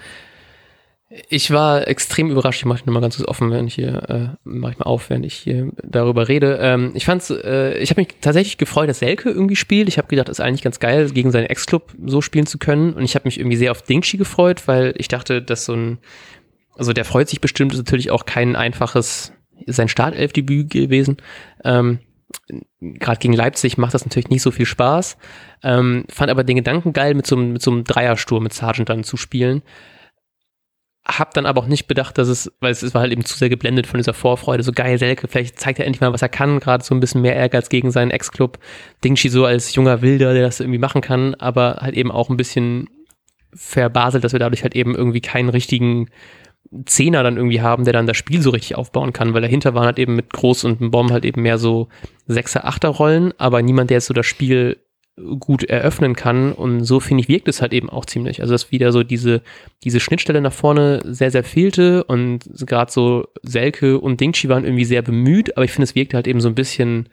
ich 1.30 1.52
war 1.52 1.88
extrem 1.88 2.30
überrascht. 2.30 2.60
Ich 2.60 2.66
mache 2.66 2.90
mal 2.90 3.00
ganz 3.00 3.16
kurz 3.16 3.30
offen, 3.30 3.50
wenn 3.52 3.68
ich 3.68 3.76
hier, 3.76 4.10
äh, 4.10 4.28
mache 4.44 4.74
ich 4.74 4.80
mal 4.80 4.86
auf, 4.86 5.10
wenn 5.10 5.24
ich 5.24 5.36
hier 5.36 5.72
darüber 5.82 6.28
rede. 6.28 6.60
Ähm, 6.62 6.92
ich 6.96 7.06
fand's, 7.06 7.30
äh, 7.30 7.78
ich 7.78 7.90
habe 7.92 8.02
mich 8.02 8.10
tatsächlich 8.20 8.58
gefreut, 8.58 8.90
dass 8.90 9.00
Selke 9.00 9.30
irgendwie 9.30 9.56
spielt. 9.56 9.88
Ich 9.88 9.98
habe 9.98 10.10
gedacht, 10.10 10.28
ist 10.28 10.42
eigentlich 10.42 10.64
ganz 10.64 10.80
geil, 10.80 11.10
gegen 11.12 11.32
seinen 11.32 11.46
Ex-Club 11.46 11.94
so 12.06 12.22
spielen 12.22 12.46
zu 12.46 12.58
können. 12.58 12.94
Und 12.94 13.04
ich 13.04 13.16
habe 13.16 13.26
mich 13.26 13.40
irgendwie 13.40 13.56
sehr 13.56 13.72
auf 13.72 13.84
Dingshi 13.84 14.18
gefreut, 14.18 14.68
weil 14.68 14.94
ich 14.98 15.08
dachte, 15.08 15.42
dass 15.42 15.66
so 15.66 15.74
ein, 15.74 16.00
also 16.78 16.92
der 16.92 17.06
freut 17.06 17.30
sich 17.30 17.40
bestimmt, 17.40 17.72
ist 17.72 17.80
natürlich 17.80 18.12
auch 18.12 18.26
kein 18.26 18.58
einfaches, 18.58 19.32
sein 19.66 19.88
Startelfdebüt 19.88 20.70
gewesen. 20.70 21.18
Ähm, 21.64 22.00
gerade 22.82 23.20
gegen 23.20 23.34
Leipzig 23.34 23.78
macht 23.78 23.94
das 23.94 24.06
natürlich 24.06 24.30
nicht 24.30 24.42
so 24.42 24.52
viel 24.52 24.66
Spaß. 24.66 25.18
Ähm, 25.64 26.06
fand 26.10 26.30
aber 26.30 26.44
den 26.44 26.58
Gedanken 26.58 26.94
geil, 26.94 27.14
mit 27.14 27.26
so, 27.28 27.36
mit 27.38 27.62
so 27.62 27.72
einem 27.72 27.84
Dreiersturm 27.84 28.44
mit 28.44 28.54
Sargent 28.54 28.90
dann 28.90 29.04
zu 29.04 29.18
spielen. 29.18 29.62
Hab 31.06 31.34
dann 31.34 31.46
aber 31.46 31.62
auch 31.62 31.68
nicht 31.68 31.88
bedacht, 31.88 32.18
dass 32.18 32.28
es, 32.28 32.52
weil 32.60 32.72
es 32.72 32.94
war 32.94 33.02
halt 33.02 33.14
eben 33.14 33.24
zu 33.24 33.38
sehr 33.38 33.48
geblendet 33.48 33.88
von 33.88 33.98
dieser 33.98 34.14
Vorfreude, 34.14 34.64
so 34.64 34.74
geil, 34.74 34.98
Selke, 34.98 35.30
vielleicht 35.30 35.58
zeigt 35.58 35.80
er 35.80 35.86
endlich 35.86 36.02
mal, 36.02 36.12
was 36.12 36.22
er 36.22 36.28
kann, 36.28 36.60
gerade 36.60 36.84
so 36.84 36.94
ein 36.94 37.00
bisschen 37.00 37.22
mehr 37.22 37.36
Ehrgeiz 37.36 37.70
gegen 37.70 37.92
seinen 37.92 38.12
Ex-Club. 38.12 38.60
Dingshi 39.06 39.30
so 39.30 39.46
als 39.46 39.74
junger 39.74 40.02
Wilder, 40.02 40.34
der 40.34 40.44
das 40.44 40.60
irgendwie 40.60 40.80
machen 40.80 41.02
kann, 41.02 41.34
aber 41.36 41.78
halt 41.80 41.96
eben 41.96 42.12
auch 42.12 42.30
ein 42.30 42.36
bisschen 42.36 42.90
verbaselt, 43.54 44.26
dass 44.26 44.34
wir 44.34 44.40
dadurch 44.40 44.64
halt 44.64 44.76
eben 44.76 44.96
irgendwie 44.96 45.22
keinen 45.22 45.48
richtigen 45.48 46.10
Zehner 46.86 47.24
dann 47.24 47.38
irgendwie 47.38 47.62
haben, 47.62 47.86
der 47.86 47.94
dann 47.94 48.08
das 48.08 48.18
Spiel 48.18 48.42
so 48.42 48.50
richtig 48.50 48.76
aufbauen 48.76 49.14
kann, 49.14 49.34
weil 49.34 49.42
dahinter 49.42 49.74
waren 49.74 49.86
halt 49.86 50.00
eben 50.00 50.16
mit 50.16 50.32
Groß 50.32 50.66
und 50.66 50.92
Bomb 50.92 51.12
halt 51.12 51.26
eben 51.26 51.42
mehr 51.42 51.58
so 51.58 51.88
Sechser, 52.28 52.66
Achter 52.66 52.90
Rollen, 52.90 53.34
aber 53.38 53.62
niemand, 53.62 53.90
der 53.90 53.98
jetzt 53.98 54.08
so 54.08 54.14
das 54.14 54.26
Spiel 54.26 54.78
gut 55.40 55.64
eröffnen 55.64 56.16
kann 56.16 56.52
und 56.54 56.84
so 56.84 57.00
finde 57.00 57.22
ich 57.22 57.28
wirkt 57.28 57.48
es 57.48 57.62
halt 57.62 57.74
eben 57.74 57.90
auch 57.90 58.06
ziemlich. 58.06 58.42
Also 58.42 58.54
dass 58.54 58.72
wieder 58.72 58.92
so 58.92 59.02
diese 59.04 59.42
diese 59.84 60.00
Schnittstelle 60.00 60.42
nach 60.42 60.54
vorne 60.54 61.02
sehr 61.06 61.32
sehr 61.32 61.44
fehlte 61.44 62.04
und 62.04 62.48
gerade 62.68 62.92
so 62.92 63.28
Selke 63.42 64.00
und 64.00 64.22
Dingchi 64.22 64.48
waren 64.48 64.64
irgendwie 64.64 64.86
sehr 64.86 65.02
bemüht, 65.02 65.58
aber 65.58 65.66
ich 65.66 65.72
finde 65.72 65.86
es 65.86 65.96
wirkte 65.96 66.18
halt 66.18 66.28
eben 66.28 66.40
so 66.40 66.50
ein 66.50 66.56
bisschen 66.56 67.10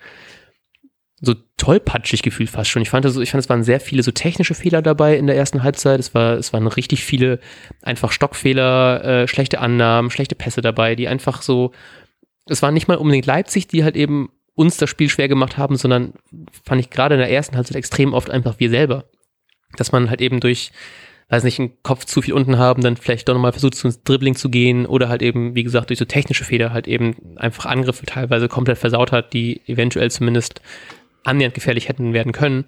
so 1.20 1.34
tollpatschig 1.56 2.22
gefühlt 2.22 2.50
fast 2.50 2.70
schon. 2.70 2.82
Ich 2.82 2.90
fand, 2.90 3.06
also, 3.06 3.20
ich 3.20 3.30
fand, 3.30 3.42
es 3.42 3.48
waren 3.48 3.62
sehr 3.62 3.80
viele 3.80 4.02
so 4.02 4.10
technische 4.10 4.54
Fehler 4.54 4.82
dabei 4.82 5.16
in 5.16 5.26
der 5.26 5.36
ersten 5.36 5.62
Halbzeit. 5.62 6.00
Es, 6.00 6.14
war, 6.14 6.34
es 6.34 6.52
waren 6.52 6.66
richtig 6.66 7.04
viele 7.04 7.40
einfach 7.82 8.12
Stockfehler, 8.12 9.04
äh, 9.04 9.28
schlechte 9.28 9.60
Annahmen, 9.60 10.10
schlechte 10.10 10.34
Pässe 10.34 10.60
dabei, 10.60 10.96
die 10.96 11.08
einfach 11.08 11.42
so, 11.42 11.72
es 12.46 12.62
war 12.62 12.72
nicht 12.72 12.88
mal 12.88 12.96
unbedingt 12.96 13.26
Leipzig, 13.26 13.68
die 13.68 13.84
halt 13.84 13.96
eben 13.96 14.30
uns 14.54 14.76
das 14.76 14.90
Spiel 14.90 15.08
schwer 15.08 15.28
gemacht 15.28 15.58
haben, 15.58 15.76
sondern 15.76 16.14
fand 16.64 16.80
ich 16.80 16.90
gerade 16.90 17.14
in 17.14 17.20
der 17.20 17.30
ersten 17.30 17.56
Halbzeit 17.56 17.76
extrem 17.76 18.12
oft 18.12 18.30
einfach 18.30 18.58
wir 18.58 18.70
selber. 18.70 19.04
Dass 19.76 19.90
man 19.90 20.10
halt 20.10 20.20
eben 20.20 20.38
durch, 20.38 20.70
weiß 21.28 21.42
nicht, 21.42 21.58
einen 21.58 21.82
Kopf 21.82 22.04
zu 22.04 22.22
viel 22.22 22.34
unten 22.34 22.58
haben, 22.58 22.82
dann 22.82 22.96
vielleicht 22.96 23.28
doch 23.28 23.34
nochmal 23.34 23.52
versucht, 23.52 23.82
ins 23.84 24.04
Dribbling 24.04 24.36
zu 24.36 24.50
gehen 24.50 24.86
oder 24.86 25.08
halt 25.08 25.22
eben, 25.22 25.56
wie 25.56 25.64
gesagt, 25.64 25.90
durch 25.90 25.98
so 25.98 26.04
technische 26.04 26.44
Fehler 26.44 26.72
halt 26.72 26.86
eben 26.86 27.36
einfach 27.36 27.66
Angriffe 27.66 28.06
teilweise 28.06 28.48
komplett 28.48 28.78
versaut 28.78 29.10
hat, 29.10 29.32
die 29.32 29.62
eventuell 29.66 30.10
zumindest 30.10 30.60
annähernd 31.24 31.54
gefährlich 31.54 31.88
hätten 31.88 32.12
werden 32.12 32.32
können. 32.32 32.66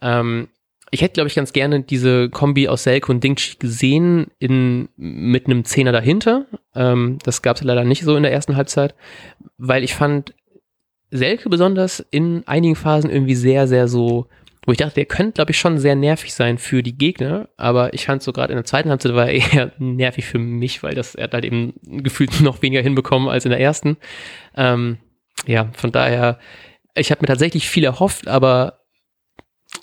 Ähm, 0.00 0.48
ich 0.90 1.02
hätte, 1.02 1.14
glaube 1.14 1.28
ich, 1.28 1.34
ganz 1.34 1.52
gerne 1.52 1.82
diese 1.82 2.30
Kombi 2.30 2.68
aus 2.68 2.84
Selke 2.84 3.10
und 3.10 3.24
Dingchi 3.24 3.56
gesehen 3.58 4.28
in, 4.38 4.88
mit 4.96 5.46
einem 5.46 5.64
Zehner 5.64 5.90
dahinter. 5.90 6.46
Ähm, 6.74 7.18
das 7.24 7.42
gab 7.42 7.56
es 7.56 7.64
leider 7.64 7.84
nicht 7.84 8.04
so 8.04 8.16
in 8.16 8.22
der 8.22 8.32
ersten 8.32 8.54
Halbzeit, 8.54 8.94
weil 9.58 9.82
ich 9.82 9.94
fand 9.94 10.34
Selke 11.10 11.48
besonders 11.48 12.00
in 12.10 12.46
einigen 12.46 12.76
Phasen 12.76 13.10
irgendwie 13.10 13.34
sehr, 13.34 13.66
sehr 13.66 13.88
so, 13.88 14.28
wo 14.66 14.72
ich 14.72 14.78
dachte, 14.78 14.94
der 14.94 15.06
könnte, 15.06 15.32
glaube 15.32 15.50
ich, 15.50 15.58
schon 15.58 15.78
sehr 15.78 15.94
nervig 15.96 16.32
sein 16.34 16.58
für 16.58 16.82
die 16.82 16.96
Gegner, 16.96 17.48
aber 17.56 17.92
ich 17.92 18.06
fand 18.06 18.22
so 18.22 18.32
gerade 18.32 18.52
in 18.52 18.56
der 18.56 18.64
zweiten 18.64 18.90
Halbzeit 18.90 19.14
war 19.14 19.28
er 19.28 19.52
eher 19.52 19.72
nervig 19.78 20.26
für 20.26 20.38
mich, 20.38 20.82
weil 20.82 20.94
das, 20.94 21.14
er 21.14 21.24
hat 21.24 21.34
halt 21.34 21.44
eben 21.44 21.74
gefühlt 21.84 22.40
noch 22.40 22.62
weniger 22.62 22.82
hinbekommen 22.82 23.28
als 23.28 23.44
in 23.44 23.50
der 23.50 23.60
ersten. 23.60 23.96
Ähm, 24.56 24.98
ja, 25.46 25.70
von 25.72 25.92
daher 25.92 26.38
ich 26.94 27.10
habe 27.10 27.20
mir 27.22 27.26
tatsächlich 27.28 27.68
viel 27.68 27.84
erhofft, 27.84 28.28
aber 28.28 28.80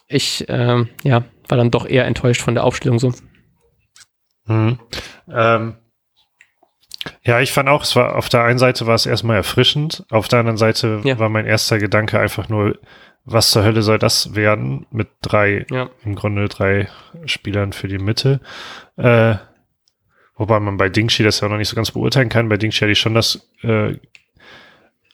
ich 0.08 0.46
ähm, 0.48 0.89
ja, 1.03 1.24
war 1.48 1.58
dann 1.58 1.72
doch 1.72 1.86
eher 1.88 2.06
enttäuscht 2.06 2.41
von 2.41 2.56
der 2.56 2.63
Aufstellung 2.63 3.00
so. 3.00 3.13
Mhm. 4.46 4.80
Ähm, 5.30 5.75
Ja, 7.24 7.39
ich 7.39 7.51
fand 7.51 7.68
auch, 7.70 7.84
es 7.84 7.96
war 7.96 8.15
auf 8.15 8.30
der 8.30 8.44
einen 8.44 8.60
Seite 8.60 8.86
war 8.88 8.96
es 8.96 9.06
erstmal 9.06 9.38
erfrischend, 9.38 10.06
auf 10.10 10.27
der 10.27 10.39
anderen 10.39 10.58
Seite 10.58 11.01
Ja. 11.03 11.18
war 11.20 11.30
mein 11.30 11.46
erster 11.46 11.80
Gedanke 11.80 12.20
einfach 12.20 12.48
nur, 12.50 12.77
was 13.25 13.51
zur 13.51 13.63
Hölle 13.63 13.82
soll 13.84 13.98
das 14.00 14.36
werden 14.36 14.86
mit 14.91 15.08
drei, 15.22 15.65
Ja. 15.72 15.89
im 16.03 16.15
Grunde 16.15 16.48
drei 16.48 16.89
Spielern 17.25 17.74
für 17.74 17.88
die 17.88 17.98
Mitte. 18.00 18.39
Äh, 18.98 19.36
wobei 20.36 20.60
man 20.60 20.77
bei 20.77 20.89
Dingshi 20.89 21.24
das 21.24 21.39
ja 21.39 21.50
noch 21.50 21.58
nicht 21.58 21.70
so 21.70 21.75
ganz 21.75 21.91
beurteilen 21.91 22.30
kann. 22.30 22.50
Bei 22.50 22.58
Dingshi 22.58 22.80
hatte 22.80 22.91
ich 22.91 23.00
schon 23.00 23.13
das, 23.15 23.48
äh, 23.63 23.96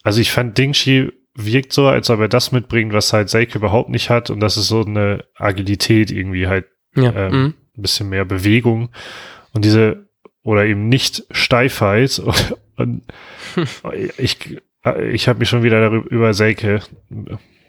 also 0.04 0.22
ich 0.22 0.32
fand 0.32 0.58
Dingshi 0.58 1.12
wirkt 1.40 1.72
so, 1.72 1.88
als 1.88 2.10
ob 2.10 2.20
er 2.20 2.28
das 2.28 2.52
mitbringt, 2.52 2.94
was 2.94 3.14
halt 3.14 3.30
Seike 3.30 3.60
überhaupt 3.60 3.90
nicht 3.90 4.10
hat 4.10 4.30
und 4.32 4.40
das 4.40 4.58
ist 4.58 4.68
so 4.68 4.84
eine 4.84 5.24
Agilität 5.36 6.12
irgendwie 6.12 6.48
halt 6.48 6.66
Ja. 6.96 7.14
Ähm, 7.16 7.32
mhm. 7.32 7.54
ein 7.78 7.82
bisschen 7.82 8.10
mehr 8.10 8.26
Bewegung 8.26 8.90
und 9.54 9.64
diese 9.64 10.08
oder 10.44 10.66
eben 10.66 10.90
nicht 10.90 11.26
Steifheit 11.32 12.20
und 12.78 13.04
ich 14.18 14.58
ich 15.12 15.28
habe 15.28 15.40
mich 15.40 15.50
schon 15.50 15.64
wieder 15.64 15.80
darüber 15.80 16.10
über 16.10 16.34
Selke 16.34 16.82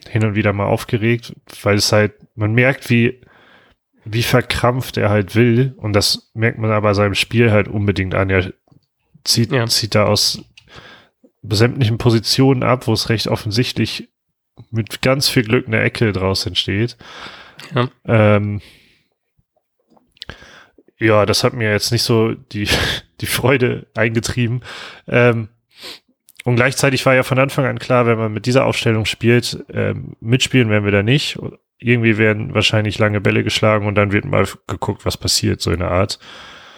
hin 0.09 0.25
und 0.25 0.35
wieder 0.35 0.53
mal 0.55 0.67
aufgeregt, 0.67 1.35
weil 1.63 1.77
es 1.77 1.93
halt 1.93 2.13
man 2.37 2.55
merkt 2.55 2.89
wie 2.89 3.21
wie 4.05 4.23
verkrampft 4.23 4.97
er 4.97 5.11
halt 5.11 5.35
will 5.35 5.75
und 5.77 5.93
das 5.93 6.31
merkt 6.33 6.59
man 6.59 6.71
aber 6.71 6.95
seinem 6.95 7.15
Spiel 7.15 7.51
halt 7.51 7.69
unbedingt 7.69 8.15
an. 8.15 8.31
Er 8.31 8.51
zieht 9.25 9.53
Ja. 9.53 9.67
zieht 9.67 9.95
da 9.95 10.07
aus 10.07 10.43
sämtlichen 11.43 11.99
Positionen 11.99 12.63
ab, 12.63 12.87
wo 12.87 12.93
es 12.93 13.09
recht 13.09 13.29
offensichtlich 13.29 14.09
mit 14.71 15.03
ganz 15.03 15.29
viel 15.29 15.45
Glück 15.45 15.67
eine 15.67 15.81
Ecke 15.81 16.13
draus 16.13 16.47
entsteht. 16.47 16.97
Ja. 17.75 17.89
Ähm, 18.05 18.61
ja, 20.99 21.27
das 21.27 21.45
hat 21.45 21.53
mir 21.53 21.71
jetzt 21.71 21.93
nicht 21.93 22.03
so 22.03 22.35
die, 22.35 22.69
die 23.21 23.27
Freude 23.27 23.87
eingetrieben. 23.95 24.63
Ähm, 25.07 25.49
und 26.45 26.57
gleichzeitig 26.57 27.05
war 27.05 27.15
ja 27.15 27.23
von 27.23 27.39
Anfang 27.39 27.67
an 27.67 27.79
klar, 27.79 28.07
wenn 28.07 28.19
man 28.19 28.33
mit 28.33 28.47
dieser 28.47 28.65
Aufstellung 28.65 29.05
spielt, 29.05 29.65
ähm, 29.71 30.17
mitspielen 30.21 30.71
werden 30.71 30.85
wir 30.85 30.93
da 30.93 31.03
nicht. 31.03 31.39
Irgendwie 31.79 32.19
werden 32.19 32.55
wahrscheinlich 32.55 32.99
lange 32.99 33.21
Bälle 33.21 33.45
geschlagen 33.45 33.87
und 33.87 33.95
dann 33.95 34.13
wird 34.13 34.25
mal 34.25 34.47
geguckt, 34.67 35.05
was 35.05 35.17
passiert, 35.17 35.61
so 35.61 35.71
in 35.71 35.81
der 35.81 35.91
Art. 35.91 36.19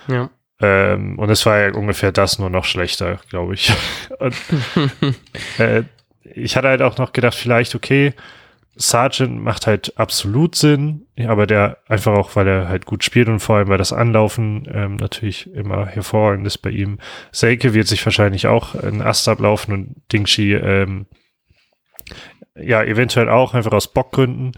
Ja. 0.08 0.30
Ähm, 0.60 1.18
und 1.18 1.30
es 1.30 1.46
war 1.46 1.58
ja 1.58 1.72
ungefähr 1.74 2.12
das, 2.12 2.38
nur 2.38 2.50
noch 2.50 2.64
schlechter, 2.64 3.18
glaube 3.30 3.54
ich. 3.54 3.72
und, 4.18 4.34
äh, 5.58 5.84
ich 6.34 6.56
hatte 6.56 6.68
halt 6.68 6.82
auch 6.82 6.98
noch 6.98 7.12
gedacht, 7.12 7.34
vielleicht, 7.34 7.74
okay, 7.74 8.14
Sargent 8.76 9.42
macht 9.42 9.66
halt 9.66 9.98
absolut 9.98 10.54
Sinn, 10.54 11.06
aber 11.18 11.46
der 11.46 11.78
einfach 11.88 12.14
auch, 12.14 12.34
weil 12.36 12.48
er 12.48 12.68
halt 12.68 12.86
gut 12.86 13.04
spielt 13.04 13.28
und 13.28 13.40
vor 13.40 13.56
allem, 13.56 13.68
weil 13.68 13.78
das 13.78 13.92
Anlaufen 13.92 14.66
ähm, 14.72 14.96
natürlich 14.96 15.52
immer 15.52 15.86
hervorragend 15.86 16.46
ist 16.46 16.58
bei 16.58 16.70
ihm. 16.70 16.98
Selke 17.30 17.74
wird 17.74 17.88
sich 17.88 18.04
wahrscheinlich 18.06 18.46
auch 18.46 18.74
einen 18.74 19.02
Ast 19.02 19.28
ablaufen 19.28 19.74
und 19.74 19.96
Dingshi, 20.12 20.54
ähm, 20.54 21.06
ja, 22.54 22.82
eventuell 22.82 23.28
auch, 23.28 23.54
einfach 23.54 23.72
aus 23.72 23.92
Bockgründen. 23.92 24.52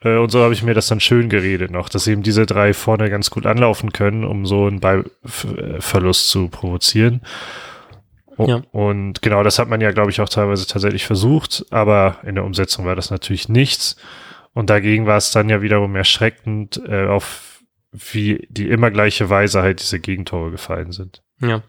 Äh, 0.00 0.16
und 0.16 0.30
so 0.30 0.42
habe 0.42 0.54
ich 0.54 0.62
mir 0.62 0.74
das 0.74 0.88
dann 0.88 1.00
schön 1.00 1.28
geredet 1.28 1.70
noch, 1.70 1.88
dass 1.88 2.06
eben 2.06 2.22
diese 2.22 2.46
drei 2.46 2.74
vorne 2.74 3.10
ganz 3.10 3.30
gut 3.30 3.46
anlaufen 3.46 3.92
können, 3.92 4.24
um 4.24 4.46
so 4.46 4.66
einen 4.66 4.80
Ballverlust 4.80 6.30
zu 6.30 6.48
provozieren. 6.48 7.22
Ja. 8.38 8.62
Und 8.70 9.20
genau, 9.20 9.42
das 9.42 9.58
hat 9.58 9.68
man 9.68 9.80
ja, 9.80 9.90
glaube 9.90 10.10
ich, 10.10 10.20
auch 10.20 10.28
teilweise 10.28 10.66
tatsächlich 10.66 11.06
versucht, 11.06 11.66
aber 11.70 12.18
in 12.24 12.36
der 12.36 12.44
Umsetzung 12.44 12.86
war 12.86 12.94
das 12.94 13.10
natürlich 13.10 13.48
nichts. 13.48 13.96
Und 14.54 14.70
dagegen 14.70 15.06
war 15.06 15.16
es 15.16 15.32
dann 15.32 15.48
ja 15.48 15.60
wiederum 15.60 15.96
erschreckend, 15.96 16.80
äh, 16.86 17.06
auf 17.06 17.62
wie 17.90 18.46
die 18.50 18.68
immer 18.68 18.90
gleiche 18.90 19.30
Weise 19.30 19.62
halt 19.62 19.80
diese 19.80 19.98
Gegentore 19.98 20.50
gefallen 20.50 20.92
sind. 20.92 21.22
Ja, 21.40 21.62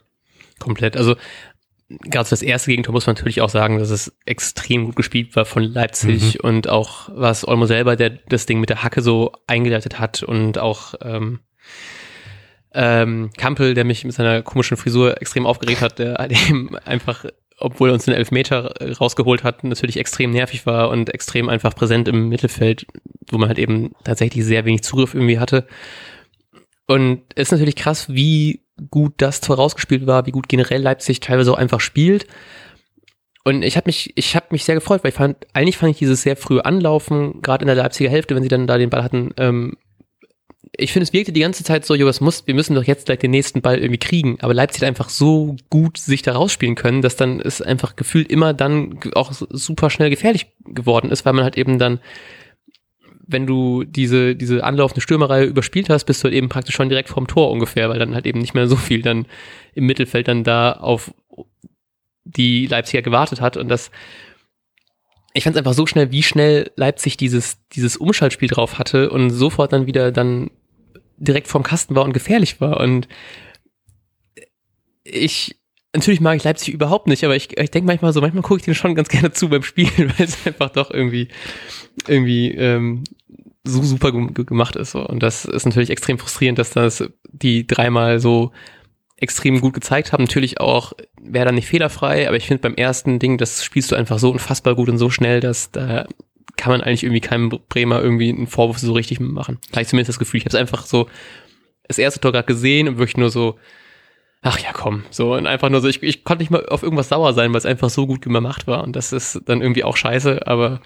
komplett. 0.58 0.96
Also 0.96 1.16
gerade 2.02 2.24
für 2.24 2.30
das 2.30 2.42
erste 2.42 2.70
Gegentor 2.70 2.92
muss 2.92 3.06
man 3.06 3.16
natürlich 3.16 3.40
auch 3.40 3.48
sagen, 3.48 3.78
dass 3.78 3.90
es 3.90 4.16
extrem 4.24 4.86
gut 4.86 4.96
gespielt 4.96 5.34
war 5.34 5.44
von 5.44 5.62
Leipzig 5.62 6.42
und 6.44 6.68
auch 6.68 7.08
was 7.12 7.46
Olmo 7.46 7.66
selber, 7.66 7.96
der 7.96 8.10
das 8.10 8.46
Ding 8.46 8.60
mit 8.60 8.70
der 8.70 8.82
Hacke 8.82 9.02
so 9.02 9.32
eingeleitet 9.46 9.98
hat 9.98 10.22
und 10.22 10.58
auch 10.58 10.94
ähm, 11.02 11.40
ähm, 12.72 13.30
Kampel, 13.36 13.74
der 13.74 13.84
mich 13.84 14.04
mit 14.04 14.14
seiner 14.14 14.42
komischen 14.42 14.76
Frisur 14.76 15.20
extrem 15.20 15.46
aufgeregt 15.46 15.80
hat, 15.80 15.98
der 15.98 16.14
halt 16.14 16.32
eben 16.48 16.76
einfach, 16.78 17.24
obwohl 17.58 17.90
er 17.90 17.94
uns 17.94 18.04
den 18.04 18.14
Elfmeter 18.14 18.80
äh, 18.80 18.92
rausgeholt 18.92 19.42
hat, 19.42 19.64
natürlich 19.64 19.96
extrem 19.96 20.30
nervig 20.30 20.66
war 20.66 20.90
und 20.90 21.12
extrem 21.12 21.48
einfach 21.48 21.74
präsent 21.74 22.06
im 22.06 22.28
Mittelfeld, 22.28 22.86
wo 23.30 23.38
man 23.38 23.48
halt 23.48 23.58
eben 23.58 23.92
tatsächlich 24.04 24.44
sehr 24.44 24.64
wenig 24.64 24.82
Zugriff 24.82 25.14
irgendwie 25.14 25.40
hatte. 25.40 25.66
Und 26.90 27.22
es 27.36 27.42
ist 27.42 27.52
natürlich 27.52 27.76
krass, 27.76 28.08
wie 28.08 28.64
gut 28.90 29.12
das 29.18 29.40
Tor 29.40 29.54
rausgespielt 29.54 30.08
war, 30.08 30.26
wie 30.26 30.32
gut 30.32 30.48
generell 30.48 30.82
Leipzig 30.82 31.20
teilweise 31.20 31.52
auch 31.52 31.56
einfach 31.56 31.78
spielt. 31.78 32.26
Und 33.44 33.62
ich 33.62 33.76
habe 33.76 33.86
mich, 33.86 34.12
ich 34.16 34.34
habe 34.34 34.46
mich 34.50 34.64
sehr 34.64 34.74
gefreut, 34.74 35.04
weil 35.04 35.10
ich 35.10 35.14
fand, 35.14 35.36
eigentlich 35.52 35.76
fand 35.76 35.92
ich 35.92 35.98
dieses 35.98 36.22
sehr 36.22 36.34
frühe 36.34 36.64
Anlaufen, 36.64 37.42
gerade 37.42 37.62
in 37.62 37.68
der 37.68 37.76
Leipziger 37.76 38.10
Hälfte, 38.10 38.34
wenn 38.34 38.42
sie 38.42 38.48
dann 38.48 38.66
da 38.66 38.76
den 38.76 38.90
Ball 38.90 39.04
hatten, 39.04 39.30
ähm, 39.36 39.76
ich 40.76 40.92
finde, 40.92 41.04
es 41.04 41.12
wirkte 41.12 41.30
die 41.30 41.42
ganze 41.42 41.62
Zeit 41.62 41.84
so, 41.84 41.94
jo, 41.94 42.08
was 42.08 42.20
muss, 42.20 42.48
wir 42.48 42.54
müssen 42.54 42.74
doch 42.74 42.82
jetzt 42.82 43.06
gleich 43.06 43.20
den 43.20 43.30
nächsten 43.30 43.62
Ball 43.62 43.78
irgendwie 43.78 43.98
kriegen. 43.98 44.38
Aber 44.40 44.52
Leipzig 44.52 44.82
hat 44.82 44.88
einfach 44.88 45.10
so 45.10 45.54
gut 45.68 45.96
sich 45.96 46.22
da 46.22 46.32
rausspielen 46.32 46.74
können, 46.74 47.02
dass 47.02 47.14
dann 47.14 47.38
es 47.38 47.62
einfach 47.62 47.94
gefühlt 47.94 48.28
immer 48.32 48.52
dann 48.52 48.98
auch 49.14 49.30
super 49.30 49.90
schnell 49.90 50.10
gefährlich 50.10 50.48
geworden 50.64 51.12
ist, 51.12 51.24
weil 51.24 51.34
man 51.34 51.44
halt 51.44 51.56
eben 51.56 51.78
dann, 51.78 52.00
wenn 53.32 53.46
du 53.46 53.84
diese, 53.84 54.36
diese 54.36 54.64
anlaufende 54.64 55.00
Stürmerreihe 55.00 55.44
überspielt 55.44 55.88
hast, 55.90 56.04
bist 56.04 56.22
du 56.22 56.24
halt 56.24 56.34
eben 56.34 56.48
praktisch 56.48 56.74
schon 56.74 56.88
direkt 56.88 57.08
vorm 57.08 57.26
Tor 57.26 57.50
ungefähr, 57.50 57.88
weil 57.88 57.98
dann 57.98 58.14
halt 58.14 58.26
eben 58.26 58.40
nicht 58.40 58.54
mehr 58.54 58.66
so 58.66 58.76
viel 58.76 59.02
dann 59.02 59.26
im 59.74 59.86
Mittelfeld 59.86 60.28
dann 60.28 60.44
da 60.44 60.72
auf 60.72 61.14
die 62.24 62.66
Leipziger 62.66 63.02
gewartet 63.02 63.40
hat 63.40 63.56
und 63.56 63.68
das 63.68 63.90
ich 65.32 65.44
fand 65.44 65.54
es 65.54 65.58
einfach 65.58 65.74
so 65.74 65.86
schnell, 65.86 66.10
wie 66.10 66.22
schnell 66.22 66.72
Leipzig 66.74 67.16
dieses, 67.16 67.58
dieses 67.72 67.96
Umschaltspiel 67.96 68.48
drauf 68.48 68.78
hatte 68.78 69.10
und 69.10 69.30
sofort 69.30 69.72
dann 69.72 69.86
wieder 69.86 70.10
dann 70.10 70.50
direkt 71.18 71.46
vorm 71.46 71.62
Kasten 71.62 71.94
war 71.94 72.04
und 72.04 72.12
gefährlich 72.12 72.60
war. 72.60 72.80
Und 72.80 73.06
ich, 75.04 75.59
natürlich 75.94 76.20
mag 76.20 76.36
ich 76.36 76.44
Leipzig 76.44 76.72
überhaupt 76.74 77.06
nicht, 77.06 77.24
aber 77.24 77.36
ich, 77.36 77.58
ich 77.58 77.70
denke 77.70 77.86
manchmal 77.86 78.12
so, 78.12 78.20
manchmal 78.20 78.42
gucke 78.42 78.58
ich 78.60 78.64
denen 78.64 78.74
schon 78.74 78.94
ganz 78.94 79.08
gerne 79.08 79.32
zu 79.32 79.48
beim 79.48 79.62
Spielen, 79.62 80.12
weil 80.18 80.26
es 80.26 80.46
einfach 80.46 80.70
doch 80.70 80.90
irgendwie, 80.90 81.28
irgendwie 82.06 82.52
ähm, 82.52 83.04
so 83.64 83.82
super 83.82 84.12
gem- 84.12 84.34
ge- 84.34 84.44
gemacht 84.44 84.76
ist. 84.76 84.92
So. 84.92 85.04
Und 85.06 85.22
das 85.22 85.44
ist 85.44 85.66
natürlich 85.66 85.90
extrem 85.90 86.18
frustrierend, 86.18 86.58
dass 86.58 86.70
das 86.70 87.04
die 87.30 87.66
dreimal 87.66 88.20
so 88.20 88.52
extrem 89.16 89.60
gut 89.60 89.74
gezeigt 89.74 90.12
haben. 90.12 90.24
Natürlich 90.24 90.60
auch, 90.60 90.92
wäre 91.20 91.44
dann 91.44 91.54
nicht 91.54 91.68
fehlerfrei, 91.68 92.26
aber 92.26 92.36
ich 92.36 92.46
finde 92.46 92.62
beim 92.62 92.74
ersten 92.74 93.18
Ding, 93.18 93.36
das 93.36 93.64
spielst 93.64 93.90
du 93.92 93.96
einfach 93.96 94.18
so 94.18 94.30
unfassbar 94.30 94.74
gut 94.74 94.88
und 94.88 94.98
so 94.98 95.10
schnell, 95.10 95.40
dass 95.40 95.70
da 95.70 96.06
kann 96.56 96.72
man 96.72 96.80
eigentlich 96.80 97.04
irgendwie 97.04 97.20
keinem 97.20 97.50
Bremer 97.68 98.02
irgendwie 98.02 98.30
einen 98.30 98.46
Vorwurf 98.46 98.78
so 98.78 98.92
richtig 98.92 99.20
machen. 99.20 99.58
Da 99.70 99.76
habe 99.76 99.82
ich 99.82 99.88
zumindest 99.88 100.08
das 100.10 100.18
Gefühl. 100.18 100.38
Ich 100.38 100.44
habe 100.44 100.56
es 100.56 100.60
einfach 100.60 100.86
so 100.86 101.08
das 101.86 101.98
erste 101.98 102.20
Tor 102.20 102.32
gerade 102.32 102.46
gesehen 102.46 102.88
und 102.88 102.98
wirklich 102.98 103.16
nur 103.16 103.30
so, 103.30 103.58
ach 104.42 104.58
ja, 104.58 104.70
komm, 104.72 105.04
so 105.10 105.34
und 105.34 105.46
einfach 105.46 105.68
nur 105.68 105.80
so, 105.80 105.88
ich, 105.88 106.02
ich 106.02 106.24
konnte 106.24 106.42
nicht 106.42 106.50
mal 106.50 106.64
auf 106.66 106.82
irgendwas 106.82 107.08
sauer 107.10 107.34
sein, 107.34 107.50
weil 107.52 107.58
es 107.58 107.66
einfach 107.66 107.90
so 107.90 108.06
gut 108.06 108.22
gemacht 108.22 108.66
war 108.66 108.82
und 108.84 108.96
das 108.96 109.12
ist 109.12 109.40
dann 109.46 109.60
irgendwie 109.60 109.84
auch 109.84 109.96
scheiße, 109.96 110.46
aber 110.46 110.80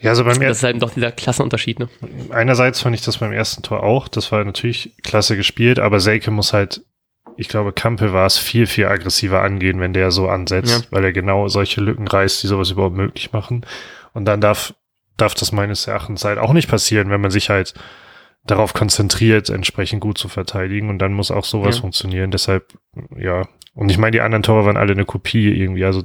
Ja, 0.00 0.10
also 0.10 0.24
beim 0.24 0.38
das 0.40 0.58
ist 0.58 0.62
halt 0.62 0.82
doch 0.82 0.90
dieser 0.92 1.10
Klassenunterschied, 1.12 1.78
ne? 1.78 1.88
einerseits 2.30 2.80
fand 2.80 2.94
ich 2.94 3.02
das 3.02 3.18
beim 3.18 3.32
ersten 3.32 3.62
Tor 3.62 3.82
auch. 3.82 4.08
Das 4.08 4.30
war 4.32 4.44
natürlich 4.44 4.94
klasse 5.02 5.36
gespielt, 5.36 5.78
aber 5.78 6.00
Selke 6.00 6.30
muss 6.30 6.52
halt, 6.52 6.82
ich 7.38 7.48
glaube, 7.48 7.72
Kampel 7.72 8.12
war 8.12 8.26
es 8.26 8.36
viel, 8.36 8.66
viel 8.66 8.86
aggressiver 8.86 9.40
angehen, 9.42 9.80
wenn 9.80 9.94
der 9.94 10.10
so 10.10 10.28
ansetzt, 10.28 10.70
Ja. 10.84 10.86
weil 10.90 11.04
er 11.04 11.12
genau 11.12 11.48
solche 11.48 11.80
Lücken 11.80 12.06
reißt, 12.06 12.42
die 12.42 12.46
sowas 12.46 12.70
überhaupt 12.70 12.96
möglich 12.96 13.32
machen. 13.32 13.64
Und 14.12 14.26
dann 14.26 14.42
darf, 14.42 14.74
darf 15.16 15.34
das 15.34 15.50
meines 15.50 15.86
Erachtens 15.86 16.24
halt 16.26 16.38
auch 16.38 16.52
nicht 16.52 16.68
passieren, 16.68 17.08
wenn 17.08 17.22
man 17.22 17.30
sich 17.30 17.48
halt 17.48 17.72
darauf 18.44 18.74
konzentriert, 18.74 19.50
entsprechend 19.50 20.00
gut 20.00 20.18
zu 20.18 20.28
verteidigen. 20.28 20.88
Und 20.88 20.98
dann 20.98 21.12
muss 21.12 21.30
auch 21.30 21.44
sowas 21.44 21.76
Ja. 21.76 21.80
funktionieren. 21.82 22.30
Deshalb, 22.30 22.72
ja. 23.16 23.46
Und 23.74 23.90
ich 23.90 23.98
meine, 23.98 24.10
die 24.12 24.20
anderen 24.20 24.42
Tore 24.42 24.66
waren 24.66 24.76
alle 24.76 24.92
eine 24.92 25.04
Kopie 25.04 25.48
irgendwie. 25.50 25.84
Also 25.84 26.02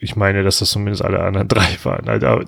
ich 0.00 0.16
meine, 0.16 0.42
dass 0.42 0.58
das 0.58 0.70
zumindest 0.70 1.04
alle 1.04 1.20
anderen 1.22 1.48
drei 1.48 1.76
waren. 1.84 2.08
Aber 2.08 2.44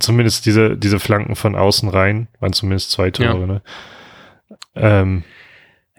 zumindest 0.00 0.46
diese, 0.46 0.76
diese 0.76 0.98
Flanken 0.98 1.36
von 1.36 1.54
außen 1.54 1.88
rein 1.88 2.28
waren 2.40 2.52
zumindest 2.52 2.90
zwei 2.90 3.10
Tore. 3.10 3.40
Ja. 3.40 3.46
Ne? 3.46 3.62
Ähm, 4.74 5.24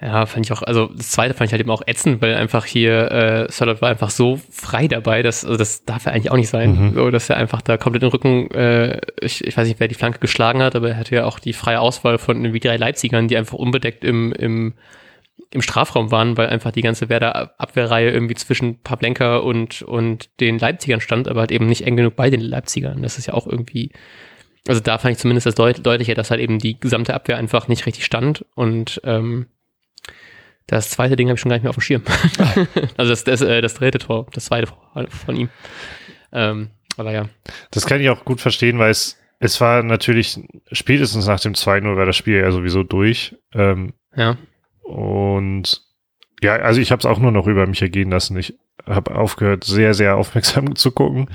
Ja, 0.01 0.25
fand 0.25 0.45
ich 0.45 0.53
auch, 0.53 0.61
also 0.61 0.87
das 0.95 1.11
zweite 1.11 1.33
fand 1.33 1.49
ich 1.49 1.51
halt 1.51 1.59
eben 1.59 1.71
auch 1.71 1.81
ätzend, 1.85 2.21
weil 2.21 2.35
einfach 2.35 2.65
hier 2.65 3.11
äh, 3.11 3.51
Sörlot 3.51 3.81
war 3.81 3.89
einfach 3.89 4.09
so 4.09 4.39
frei 4.49 4.87
dabei, 4.87 5.23
dass, 5.23 5.43
also 5.43 5.57
das 5.57 5.83
darf 5.83 6.05
er 6.05 6.13
eigentlich 6.13 6.31
auch 6.31 6.37
nicht 6.37 6.47
sein. 6.47 6.91
Mhm. 6.91 6.93
So, 6.93 7.11
dass 7.11 7.29
er 7.29 7.35
einfach 7.35 7.61
da 7.61 7.75
komplett 7.75 8.03
den 8.03 8.09
Rücken, 8.09 8.49
äh, 8.51 9.01
ich, 9.19 9.43
ich 9.43 9.57
weiß 9.57 9.67
nicht, 9.67 9.81
wer 9.81 9.89
die 9.89 9.95
Flanke 9.95 10.19
geschlagen 10.19 10.61
hat, 10.61 10.75
aber 10.75 10.91
er 10.91 10.97
hatte 10.97 11.15
ja 11.15 11.25
auch 11.25 11.37
die 11.37 11.51
freie 11.51 11.81
Auswahl 11.81 12.17
von 12.17 12.37
irgendwie 12.37 12.61
drei 12.61 12.77
Leipzigern, 12.77 13.27
die 13.27 13.35
einfach 13.35 13.57
unbedeckt 13.57 14.05
im, 14.05 14.31
im, 14.31 14.73
im 15.51 15.61
Strafraum 15.61 16.11
waren, 16.11 16.37
weil 16.37 16.47
einfach 16.47 16.71
die 16.71 16.81
ganze 16.81 17.09
Werder 17.09 17.59
Abwehrreihe 17.59 18.09
irgendwie 18.09 18.35
zwischen 18.35 18.81
Pavlenka 18.81 19.37
und, 19.37 19.81
und 19.81 20.29
den 20.39 20.59
Leipzigern 20.59 21.01
stand, 21.01 21.27
aber 21.27 21.41
halt 21.41 21.51
eben 21.51 21.65
nicht 21.65 21.85
eng 21.85 21.97
genug 21.97 22.15
bei 22.15 22.29
den 22.29 22.41
Leipzigern. 22.41 23.01
Das 23.01 23.17
ist 23.17 23.25
ja 23.25 23.33
auch 23.33 23.47
irgendwie, 23.47 23.91
also 24.65 24.79
da 24.79 24.97
fand 24.97 25.11
ich 25.11 25.17
zumindest 25.17 25.45
das 25.45 25.55
deut 25.55 25.85
deutlicher, 25.85 26.13
dass 26.13 26.31
halt 26.31 26.39
eben 26.39 26.57
die 26.57 26.79
gesamte 26.79 27.13
Abwehr 27.13 27.35
einfach 27.35 27.67
nicht 27.67 27.85
richtig 27.85 28.05
stand 28.05 28.45
und 28.55 29.01
ähm, 29.03 29.47
Das 30.69 30.91
zweite 30.91 31.15
Ding 31.15 31.27
habe 31.27 31.35
ich 31.35 31.41
schon 31.41 31.49
gar 31.49 31.55
nicht 31.55 31.63
mehr 31.63 31.71
auf 31.71 31.77
dem 31.77 31.81
Schirm. 31.81 32.03
also 32.97 33.09
das, 33.09 33.23
das, 33.23 33.41
äh, 33.41 33.61
das 33.61 33.73
dritte 33.73 33.97
Tor, 33.97 34.27
das 34.33 34.45
zweite 34.45 34.71
von 35.09 35.35
ihm. 35.35 35.49
Ähm, 36.31 36.69
aber 36.95 37.11
ja. 37.11 37.27
Das 37.71 37.87
kann 37.87 37.99
ich 38.01 38.09
auch 38.09 38.23
gut 38.23 38.39
verstehen, 38.39 38.77
weil 38.77 38.91
es, 38.91 39.17
es 39.39 39.59
war 39.61 39.81
natürlich 39.81 40.39
spätestens 40.71 41.25
nach 41.25 41.39
dem 41.39 41.53
2-0 41.53 41.95
war 41.95 42.05
das 42.05 42.15
Spiel 42.15 42.37
ja 42.37 42.51
sowieso 42.51 42.83
durch. 42.83 43.35
Ähm, 43.53 43.93
ja. 44.15 44.37
Und 44.83 45.81
ja, 46.41 46.55
also 46.57 46.81
ich 46.81 46.91
habe 46.91 46.99
es 46.99 47.05
auch 47.05 47.19
nur 47.19 47.31
noch 47.31 47.47
über 47.47 47.65
mich 47.65 47.81
ergehen 47.81 48.11
lassen. 48.11 48.37
Ich 48.37 48.53
habe 48.85 49.15
aufgehört, 49.15 49.63
sehr, 49.63 49.95
sehr 49.95 50.17
aufmerksam 50.17 50.75
zu 50.75 50.91
gucken. 50.91 51.29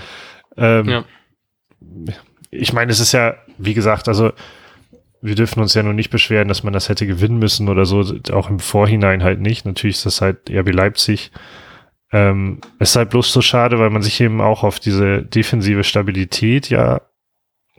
Ähm, 0.57 0.89
ja. 0.89 1.05
Ich 2.51 2.73
meine, 2.73 2.93
es 2.93 3.01
ist 3.01 3.13
ja, 3.13 3.35
wie 3.59 3.75
gesagt, 3.75 4.07
also 4.07 4.33
wir 5.25 5.37
dürfen 5.37 5.61
uns 5.61 5.73
ja 5.73 5.83
noch 5.83 5.95
nicht 5.95 6.11
beschweren, 6.11 6.49
dass 6.49 6.65
man 6.65 6.75
das 6.75 6.91
hätte 6.91 7.07
gewinnen 7.07 7.39
müssen 7.39 7.71
oder 7.71 7.87
so, 7.87 8.05
auch 8.33 8.51
im 8.51 8.59
Vorhinein 8.59 9.23
halt 9.23 9.41
nicht. 9.41 9.65
Natürlich 9.65 9.97
ist 9.97 10.07
das 10.07 10.21
halt 10.21 10.51
RB 10.51 10.71
Leipzig. 10.71 11.33
Ähm, 12.13 12.61
es 12.79 12.91
ist 12.91 12.97
halt 12.97 13.09
bloß 13.09 13.33
so 13.33 13.41
schade, 13.41 13.79
weil 13.79 13.89
man 13.89 14.03
sich 14.03 14.21
eben 14.21 14.43
auch 14.43 14.63
auf 14.63 14.79
diese 14.81 15.23
defensive 15.23 15.83
Stabilität 15.83 16.69
ja, 16.69 17.01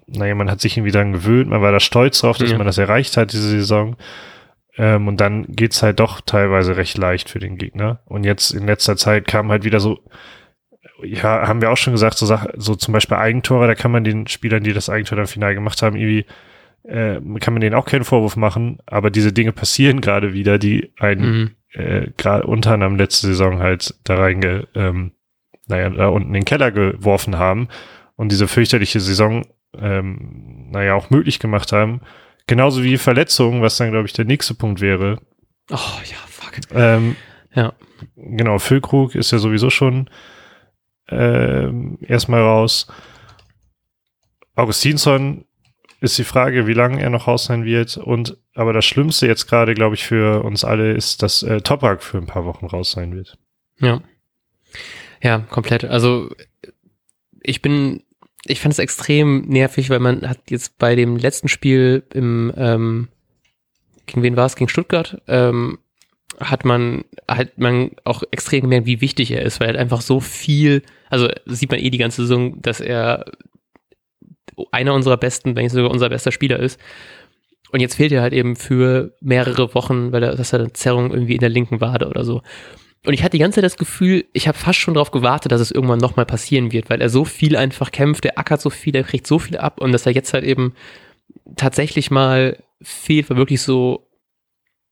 naja, 0.07 0.33
man 0.33 0.49
hat 0.49 0.59
sich 0.59 0.75
irgendwie 0.75 0.91
dran 0.91 1.13
gewöhnt, 1.13 1.49
man 1.49 1.61
war 1.61 1.71
da 1.71 1.79
stolz 1.79 2.19
drauf, 2.19 2.39
dass 2.39 2.49
ja. 2.49 2.57
man 2.57 2.65
das 2.65 2.79
erreicht 2.79 3.15
hat 3.15 3.31
diese 3.31 3.49
Saison. 3.49 3.95
Ähm, 4.77 5.07
und 5.07 5.21
dann 5.21 5.45
geht's 5.47 5.83
halt 5.83 5.99
doch 5.99 6.21
teilweise 6.21 6.77
recht 6.77 6.97
leicht 6.97 7.29
für 7.29 7.39
den 7.39 7.57
Gegner. 7.59 7.99
Und 8.05 8.23
jetzt 8.23 8.51
in 8.51 8.65
letzter 8.65 8.97
Zeit 8.97 9.27
kam 9.27 9.51
halt 9.51 9.63
wieder 9.63 9.79
so, 9.79 9.99
ja, 11.03 11.47
haben 11.47 11.61
wir 11.61 11.71
auch 11.71 11.77
schon 11.77 11.93
gesagt, 11.93 12.17
so, 12.17 12.25
Sache, 12.25 12.51
so 12.57 12.73
zum 12.73 12.91
Beispiel 12.91 13.17
Eigentore, 13.17 13.67
da 13.67 13.75
kann 13.75 13.91
man 13.91 14.03
den 14.03 14.25
Spielern, 14.25 14.63
die 14.63 14.73
das 14.73 14.89
Eigentor 14.89 15.17
dann 15.17 15.27
final 15.27 15.53
gemacht 15.53 15.83
haben, 15.83 15.95
irgendwie, 15.95 16.25
äh, 16.87 17.19
kann 17.39 17.53
man 17.53 17.61
denen 17.61 17.75
auch 17.75 17.85
keinen 17.85 18.03
Vorwurf 18.03 18.35
machen, 18.35 18.79
aber 18.85 19.09
diese 19.09 19.33
Dinge 19.33 19.51
passieren 19.51 20.01
gerade 20.01 20.33
wieder, 20.33 20.57
die 20.57 20.91
einen 20.97 21.37
mhm. 21.37 21.51
äh, 21.73 22.11
gerade 22.17 22.45
unter 22.45 22.73
anderem 22.73 22.95
letzte 22.95 23.27
Saison 23.27 23.59
halt 23.59 23.95
da 24.03 24.15
reinge, 24.15 24.67
ähm, 24.75 25.11
naja, 25.67 25.89
da 25.89 26.07
unten 26.09 26.29
in 26.29 26.33
den 26.33 26.45
Keller 26.45 26.71
geworfen 26.71 27.37
haben 27.37 27.69
und 28.15 28.31
diese 28.31 28.47
fürchterliche 28.47 28.99
Saison, 28.99 29.45
ähm, 29.77 30.69
naja, 30.71 30.93
auch 30.93 31.09
möglich 31.09 31.39
gemacht 31.39 31.71
haben. 31.71 32.01
Genauso 32.47 32.83
wie 32.83 32.97
Verletzungen, 32.97 33.61
was 33.61 33.77
dann, 33.77 33.91
glaube 33.91 34.05
ich, 34.05 34.13
der 34.13 34.25
nächste 34.25 34.53
Punkt 34.53 34.79
wäre. 34.79 35.19
Oh, 35.71 35.99
ja, 36.05 36.17
fuck. 36.29 36.59
Ähm, 36.73 37.15
ja. 37.55 37.73
Genau, 38.15 38.59
Füllkrug 38.59 39.15
ist 39.15 39.31
ja 39.31 39.39
sowieso 39.39 39.71
schon 39.71 40.09
ähm, 41.09 41.97
erstmal 42.01 42.41
raus. 42.41 42.87
Augustinsson 44.55 45.45
ist 46.01 46.17
die 46.17 46.23
Frage, 46.23 46.67
wie 46.67 46.73
lange 46.73 47.01
er 47.01 47.09
noch 47.09 47.27
raus 47.27 47.45
sein 47.45 47.65
wird. 47.65 47.97
Und 47.97 48.37
aber 48.53 48.73
das 48.73 48.85
Schlimmste 48.85 49.27
jetzt 49.27 49.47
gerade, 49.47 49.73
glaube 49.73 49.95
ich, 49.95 50.03
für 50.03 50.43
uns 50.43 50.63
alle 50.63 50.93
ist, 50.93 51.23
dass 51.23 51.43
äh, 51.43 51.61
Toprak 51.61 52.03
für 52.03 52.17
ein 52.17 52.27
paar 52.27 52.45
Wochen 52.45 52.65
raus 52.65 52.91
sein 52.91 53.15
wird. 53.15 53.37
Ja. 53.79 54.01
Ja, 55.21 55.39
komplett. 55.39 55.85
Also 55.85 56.29
ich 57.41 57.61
bin 57.61 58.01
ich 58.45 58.59
fand 58.59 58.73
es 58.73 58.79
extrem 58.79 59.41
nervig, 59.47 59.89
weil 59.89 59.99
man 59.99 60.27
hat 60.27 60.39
jetzt 60.49 60.77
bei 60.77 60.95
dem 60.95 61.17
letzten 61.17 61.47
Spiel 61.47 62.03
im, 62.13 62.53
ähm, 62.55 63.07
gegen 64.05 64.21
wen 64.21 64.37
war 64.37 64.45
es? 64.45 64.55
Gegen 64.55 64.69
Stuttgart, 64.69 65.21
ähm, 65.27 65.79
hat 66.39 66.65
man, 66.65 67.05
hat 67.27 67.57
man 67.57 67.91
auch 68.03 68.23
extrem 68.31 68.61
gemerkt, 68.61 68.85
wie 68.85 69.01
wichtig 69.01 69.31
er 69.31 69.41
ist, 69.41 69.59
weil 69.59 69.67
er 69.67 69.73
halt 69.73 69.79
einfach 69.79 70.01
so 70.01 70.19
viel, 70.19 70.83
also 71.09 71.29
sieht 71.45 71.71
man 71.71 71.79
eh 71.79 71.89
die 71.89 71.97
ganze 71.97 72.21
Saison, 72.21 72.61
dass 72.61 72.81
er 72.81 73.25
einer 74.71 74.93
unserer 74.93 75.17
besten, 75.17 75.55
wenn 75.55 75.63
nicht 75.63 75.73
sogar 75.73 75.91
unser 75.91 76.09
bester 76.09 76.31
Spieler 76.31 76.59
ist. 76.59 76.79
Und 77.71 77.79
jetzt 77.81 77.95
fehlt 77.95 78.11
er 78.11 78.21
halt 78.21 78.33
eben 78.33 78.55
für 78.55 79.13
mehrere 79.21 79.73
Wochen, 79.73 80.11
weil 80.11 80.23
er, 80.23 80.35
dass 80.35 80.53
er 80.53 80.59
eine 80.59 80.73
Zerrung 80.73 81.11
irgendwie 81.11 81.33
in 81.33 81.41
der 81.41 81.49
linken 81.49 81.81
Wade 81.81 82.07
oder 82.07 82.23
so. 82.23 82.41
Und 83.05 83.13
ich 83.13 83.21
hatte 83.21 83.37
die 83.37 83.39
ganze 83.39 83.55
Zeit 83.55 83.65
das 83.65 83.77
Gefühl, 83.77 84.25
ich 84.33 84.47
habe 84.47 84.57
fast 84.57 84.79
schon 84.79 84.95
darauf 84.95 85.11
gewartet, 85.11 85.51
dass 85.51 85.61
es 85.61 85.71
irgendwann 85.71 85.99
nochmal 85.99 86.25
passieren 86.25 86.71
wird, 86.71 86.89
weil 86.89 87.01
er 87.01 87.09
so 87.09 87.23
viel 87.23 87.55
einfach 87.55 87.91
kämpft, 87.91 88.25
er 88.25 88.39
ackert 88.39 88.61
so 88.61 88.69
viel, 88.69 88.95
er 88.95 89.03
kriegt 89.03 89.27
so 89.27 89.37
viel 89.37 89.57
ab 89.57 89.79
und 89.79 89.91
dass 89.91 90.05
er 90.05 90.13
jetzt 90.13 90.33
halt 90.33 90.43
eben 90.43 90.73
tatsächlich 91.55 92.09
mal 92.09 92.57
fehlt, 92.81 93.29
war 93.29 93.37
wirklich 93.37 93.61
so, 93.61 94.07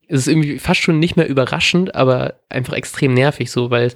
es 0.08 0.22
ist 0.22 0.28
irgendwie 0.28 0.60
fast 0.60 0.82
schon 0.82 1.00
nicht 1.00 1.16
mehr 1.16 1.28
überraschend, 1.28 1.96
aber 1.96 2.36
einfach 2.50 2.74
extrem 2.74 3.14
nervig 3.14 3.50
so, 3.50 3.72
weil 3.72 3.92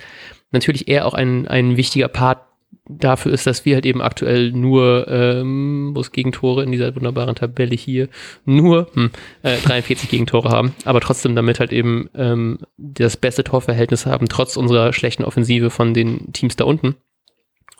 natürlich 0.52 0.88
er 0.88 1.06
auch 1.06 1.13
ein, 1.13 1.48
ein 1.48 1.78
wichtiger 1.78 2.08
Part 2.08 2.47
dafür 2.90 3.34
ist, 3.34 3.46
dass 3.48 3.66
wir 3.66 3.76
halt 3.76 3.86
eben 3.86 4.02
aktuell 4.02 4.52
nur, 4.52 5.08
ähm, 5.10 5.92
wo 5.94 6.00
es 6.00 6.12
Gegentore 6.12 6.64
in 6.64 6.72
dieser 6.72 6.96
wunderbaren 6.96 7.36
Tabelle 7.36 7.76
hier, 7.76 8.10
nur 8.46 8.90
hm, 8.94 9.12
äh, 9.44 9.58
43 9.58 10.10
Gegentore 10.10 10.50
haben, 10.50 10.74
aber 10.86 11.02
trotzdem 11.02 11.36
damit 11.36 11.60
halt 11.60 11.74
eben 11.74 12.10
ähm, 12.16 12.60
das 12.78 13.18
beste 13.18 13.44
Torverhältnis 13.44 14.06
haben, 14.06 14.30
trotz 14.30 14.58
unserer 14.58 14.94
schlechten 14.94 15.24
Offensive 15.24 15.70
von 15.70 15.94
den 15.94 16.32
Teams 16.34 16.56
da 16.56 16.64
unten. 16.64 16.96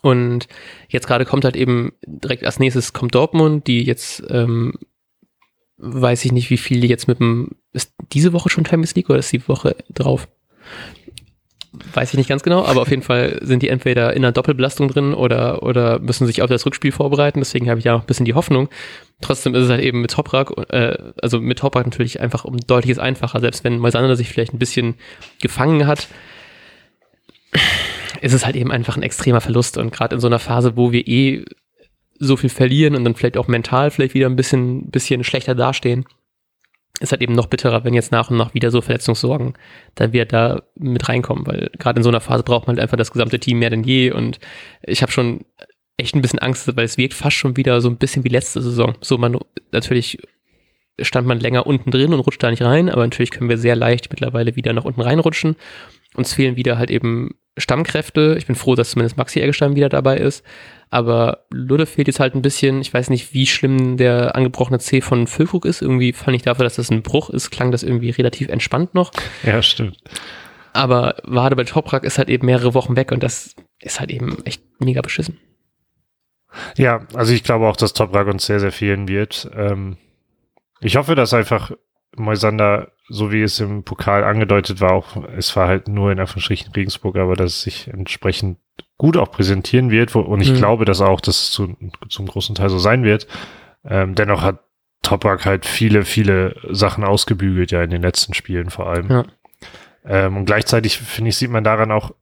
Und 0.00 0.46
jetzt 0.88 1.06
gerade 1.06 1.24
kommt 1.24 1.44
halt 1.44 1.56
eben 1.56 1.92
direkt 2.06 2.44
als 2.44 2.60
nächstes 2.60 2.92
kommt 2.92 3.14
Dortmund, 3.14 3.66
die 3.66 3.82
jetzt 3.82 4.22
ähm, 4.28 4.74
weiß 5.78 6.24
ich 6.24 6.32
nicht, 6.32 6.50
wie 6.50 6.56
viel 6.56 6.80
die 6.80 6.88
jetzt 6.88 7.08
mit 7.08 7.20
dem, 7.20 7.52
ist 7.72 7.94
diese 8.12 8.32
Woche 8.32 8.50
schon 8.50 8.66
Champions 8.66 8.94
League 8.94 9.08
oder 9.10 9.18
ist 9.18 9.32
die 9.32 9.46
Woche 9.48 9.76
drauf? 9.90 10.28
Weiß 11.72 12.10
ich 12.12 12.16
nicht 12.16 12.30
ganz 12.30 12.42
genau, 12.42 12.64
aber 12.64 12.80
auf 12.80 12.88
jeden 12.88 13.02
Fall 13.02 13.40
sind 13.42 13.62
die 13.62 13.68
entweder 13.68 14.14
in 14.14 14.24
einer 14.24 14.32
Doppelbelastung 14.32 14.88
drin 14.88 15.12
oder, 15.12 15.62
oder 15.62 15.98
müssen 15.98 16.26
sich 16.26 16.40
auf 16.40 16.48
das 16.48 16.64
Rückspiel 16.64 16.92
vorbereiten. 16.92 17.40
Deswegen 17.40 17.68
habe 17.68 17.78
ich 17.78 17.84
ja 17.84 17.92
noch 17.92 18.00
ein 18.00 18.06
bisschen 18.06 18.24
die 18.24 18.32
Hoffnung. 18.32 18.70
Trotzdem 19.20 19.54
ist 19.54 19.64
es 19.64 19.70
halt 19.70 19.82
eben 19.82 20.00
mit 20.00 20.12
Toprak, 20.12 20.50
äh, 20.70 20.96
also 21.20 21.40
mit 21.40 21.58
Toprak 21.58 21.84
natürlich 21.84 22.20
einfach 22.20 22.46
um 22.46 22.56
deutliches 22.56 22.98
einfacher, 22.98 23.40
selbst 23.40 23.64
wenn 23.64 23.78
Moisander 23.78 24.16
sich 24.16 24.30
vielleicht 24.30 24.54
ein 24.54 24.58
bisschen 24.58 24.94
gefangen 25.42 25.86
hat, 25.86 26.08
ist 28.22 28.32
es 28.32 28.46
halt 28.46 28.56
eben 28.56 28.72
einfach 28.72 28.96
ein 28.96 29.02
extremer 29.02 29.42
Verlust. 29.42 29.76
Und 29.76 29.92
gerade 29.92 30.14
in 30.14 30.20
so 30.20 30.26
einer 30.26 30.38
Phase, 30.38 30.76
wo 30.76 30.90
wir 30.90 31.06
eh 31.06 31.44
so 32.18 32.36
viel 32.36 32.50
verlieren 32.50 32.96
und 32.96 33.04
dann 33.04 33.14
vielleicht 33.14 33.36
auch 33.36 33.46
mental 33.46 33.90
vielleicht 33.90 34.14
wieder 34.14 34.26
ein 34.26 34.36
bisschen, 34.36 34.90
bisschen 34.90 35.22
schlechter 35.22 35.54
dastehen, 35.54 36.06
ist 37.00 37.12
halt 37.12 37.22
eben 37.22 37.34
noch 37.34 37.46
bitterer, 37.46 37.84
wenn 37.84 37.94
jetzt 37.94 38.12
nach 38.12 38.30
und 38.30 38.36
nach 38.36 38.54
wieder 38.54 38.70
so 38.70 38.80
Verletzungssorgen 38.80 39.54
dann 39.94 40.12
wieder 40.12 40.24
da 40.24 40.62
mit 40.74 41.08
reinkommen, 41.08 41.46
weil 41.46 41.70
gerade 41.78 41.98
in 41.98 42.02
so 42.02 42.08
einer 42.08 42.20
Phase 42.20 42.42
braucht 42.42 42.66
man 42.66 42.76
halt 42.76 42.82
einfach 42.82 42.96
das 42.96 43.12
gesamte 43.12 43.38
Team 43.38 43.60
mehr 43.60 43.70
denn 43.70 43.84
je 43.84 44.10
und 44.10 44.38
ich 44.82 45.02
habe 45.02 45.12
schon 45.12 45.44
echt 45.96 46.14
ein 46.14 46.22
bisschen 46.22 46.38
Angst, 46.38 46.74
weil 46.76 46.84
es 46.84 46.98
wirkt 46.98 47.14
fast 47.14 47.36
schon 47.36 47.56
wieder 47.56 47.80
so 47.80 47.88
ein 47.88 47.96
bisschen 47.96 48.24
wie 48.24 48.28
letzte 48.28 48.62
Saison. 48.62 48.94
So 49.00 49.18
man 49.18 49.38
natürlich 49.72 50.18
stand 51.00 51.26
man 51.26 51.40
länger 51.40 51.66
unten 51.66 51.90
drin 51.90 52.12
und 52.12 52.20
rutscht 52.20 52.42
da 52.42 52.50
nicht 52.50 52.62
rein, 52.62 52.88
aber 52.88 53.02
natürlich 53.02 53.30
können 53.30 53.50
wir 53.50 53.58
sehr 53.58 53.76
leicht 53.76 54.10
mittlerweile 54.10 54.56
wieder 54.56 54.72
nach 54.72 54.84
unten 54.84 55.00
reinrutschen. 55.00 55.56
Uns 56.14 56.32
fehlen 56.32 56.56
wieder 56.56 56.78
halt 56.78 56.90
eben 56.90 57.34
Stammkräfte. 57.56 58.36
Ich 58.38 58.46
bin 58.46 58.56
froh, 58.56 58.74
dass 58.74 58.90
zumindest 58.90 59.16
Maxi 59.16 59.40
Eggestein 59.40 59.76
wieder 59.76 59.88
dabei 59.88 60.16
ist. 60.16 60.44
Aber 60.90 61.44
Ludde 61.50 61.86
fehlt 61.86 62.08
jetzt 62.08 62.20
halt 62.20 62.34
ein 62.34 62.42
bisschen. 62.42 62.80
Ich 62.80 62.92
weiß 62.92 63.10
nicht, 63.10 63.34
wie 63.34 63.46
schlimm 63.46 63.96
der 63.96 64.34
angebrochene 64.34 64.78
C 64.78 65.00
von 65.00 65.26
Füllkrug 65.26 65.64
ist. 65.64 65.82
Irgendwie 65.82 66.12
fand 66.12 66.36
ich 66.36 66.42
dafür, 66.42 66.64
dass 66.64 66.76
das 66.76 66.90
ein 66.90 67.02
Bruch 67.02 67.30
ist, 67.30 67.50
klang 67.50 67.70
das 67.70 67.82
irgendwie 67.82 68.10
relativ 68.10 68.48
entspannt 68.48 68.94
noch. 68.94 69.12
Ja, 69.42 69.62
stimmt. 69.62 69.98
Aber 70.72 71.16
Wade 71.24 71.56
bei 71.56 71.64
Toprak 71.64 72.04
ist 72.04 72.18
halt 72.18 72.28
eben 72.28 72.46
mehrere 72.46 72.74
Wochen 72.74 72.96
weg 72.96 73.12
und 73.12 73.22
das 73.22 73.54
ist 73.80 74.00
halt 74.00 74.10
eben 74.10 74.44
echt 74.44 74.62
mega 74.78 75.00
beschissen. 75.00 75.38
Ja, 76.76 77.06
also 77.14 77.32
ich 77.32 77.44
glaube 77.44 77.66
auch, 77.66 77.76
dass 77.76 77.92
Toprak 77.92 78.26
uns 78.26 78.46
sehr, 78.46 78.60
sehr 78.60 78.72
fehlen 78.72 79.08
wird. 79.08 79.50
Ähm, 79.54 79.96
ich 80.80 80.96
hoffe, 80.96 81.14
dass 81.14 81.34
einfach 81.34 81.72
Moisander, 82.18 82.92
so 83.08 83.32
wie 83.32 83.42
es 83.42 83.60
im 83.60 83.84
Pokal 83.84 84.24
angedeutet 84.24 84.80
war, 84.80 84.92
auch, 84.92 85.16
es 85.36 85.54
war 85.56 85.68
halt 85.68 85.88
nur 85.88 86.12
in 86.12 86.20
Anführungsstrichen 86.20 86.72
Regensburg, 86.72 87.16
aber 87.16 87.36
dass 87.36 87.52
es 87.52 87.62
sich 87.62 87.88
entsprechend 87.88 88.58
gut 88.96 89.16
auch 89.16 89.30
präsentieren 89.30 89.90
wird, 89.90 90.14
wo, 90.14 90.20
und 90.20 90.40
ich 90.40 90.50
mhm. 90.50 90.56
glaube, 90.56 90.84
dass 90.84 91.00
auch 91.00 91.20
das 91.20 91.50
zu, 91.50 91.76
zum 92.08 92.26
großen 92.26 92.54
Teil 92.54 92.68
so 92.68 92.78
sein 92.78 93.04
wird. 93.04 93.26
Ähm, 93.84 94.14
dennoch 94.14 94.42
hat 94.42 94.60
Toprak 95.02 95.46
halt 95.46 95.64
viele, 95.64 96.04
viele 96.04 96.56
Sachen 96.70 97.04
ausgebügelt, 97.04 97.70
ja, 97.70 97.82
in 97.82 97.90
den 97.90 98.02
letzten 98.02 98.34
Spielen 98.34 98.70
vor 98.70 98.88
allem. 98.88 99.08
Ja. 99.08 99.24
Ähm, 100.04 100.36
und 100.36 100.44
gleichzeitig, 100.46 100.98
finde 100.98 101.30
ich, 101.30 101.36
sieht 101.36 101.50
man 101.50 101.64
daran 101.64 101.92
auch, 101.92 102.12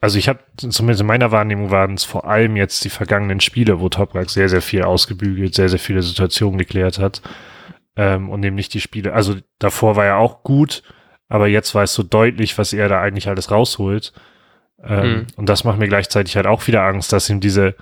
also 0.00 0.18
ich 0.18 0.28
habe, 0.28 0.40
zumindest 0.56 1.00
in 1.00 1.06
meiner 1.06 1.30
Wahrnehmung 1.30 1.70
waren 1.70 1.94
es 1.94 2.04
vor 2.04 2.26
allem 2.26 2.56
jetzt 2.56 2.84
die 2.84 2.90
vergangenen 2.90 3.40
Spiele, 3.40 3.80
wo 3.80 3.88
Toprak 3.88 4.30
sehr, 4.30 4.48
sehr 4.48 4.60
viel 4.60 4.82
ausgebügelt, 4.82 5.54
sehr, 5.54 5.68
sehr 5.68 5.78
viele 5.78 6.02
Situationen 6.02 6.58
geklärt 6.58 6.98
hat. 6.98 7.22
Ähm, 7.96 8.30
und 8.30 8.40
nämlich 8.40 8.68
die 8.68 8.80
Spiele, 8.80 9.12
also 9.12 9.36
davor 9.58 9.96
war 9.96 10.06
er 10.06 10.16
auch 10.16 10.42
gut, 10.42 10.82
aber 11.28 11.46
jetzt 11.48 11.74
weißt 11.74 11.96
du 11.98 12.02
deutlich, 12.02 12.56
was 12.58 12.72
er 12.72 12.88
da 12.88 13.00
eigentlich 13.00 13.28
alles 13.28 13.50
rausholt. 13.50 14.12
Ähm, 14.82 15.10
mhm. 15.10 15.26
Und 15.36 15.48
das 15.48 15.64
macht 15.64 15.78
mir 15.78 15.88
gleichzeitig 15.88 16.36
halt 16.36 16.46
auch 16.46 16.66
wieder 16.66 16.82
Angst, 16.82 17.12
dass 17.12 17.30
ihm 17.30 17.40
diese 17.40 17.74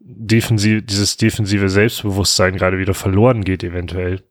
defensive, 0.00 0.82
dieses 0.82 1.16
defensive 1.16 1.68
Selbstbewusstsein 1.68 2.56
gerade 2.56 2.78
wieder 2.78 2.94
verloren 2.94 3.44
geht, 3.44 3.62
eventuell. 3.62 4.22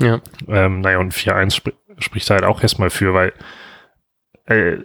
Ja. 0.00 0.20
Ähm, 0.48 0.80
naja, 0.80 0.98
und 0.98 1.14
4-1 1.14 1.56
sp 1.56 1.72
spricht 1.98 2.28
halt 2.28 2.44
auch 2.44 2.62
erstmal 2.62 2.90
für, 2.90 3.14
weil 3.14 3.32
äh, 4.44 4.78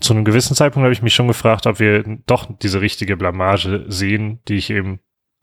zu 0.00 0.12
einem 0.12 0.24
gewissen 0.24 0.56
Zeitpunkt 0.56 0.84
habe 0.84 0.92
ich 0.92 1.02
mich 1.02 1.14
schon 1.14 1.28
gefragt, 1.28 1.66
ob 1.66 1.78
wir 1.78 2.02
doch 2.26 2.48
diese 2.60 2.80
richtige 2.80 3.16
Blamage 3.16 3.84
sehen, 3.88 4.40
die 4.48 4.56
ich 4.56 4.70
eben, 4.70 5.00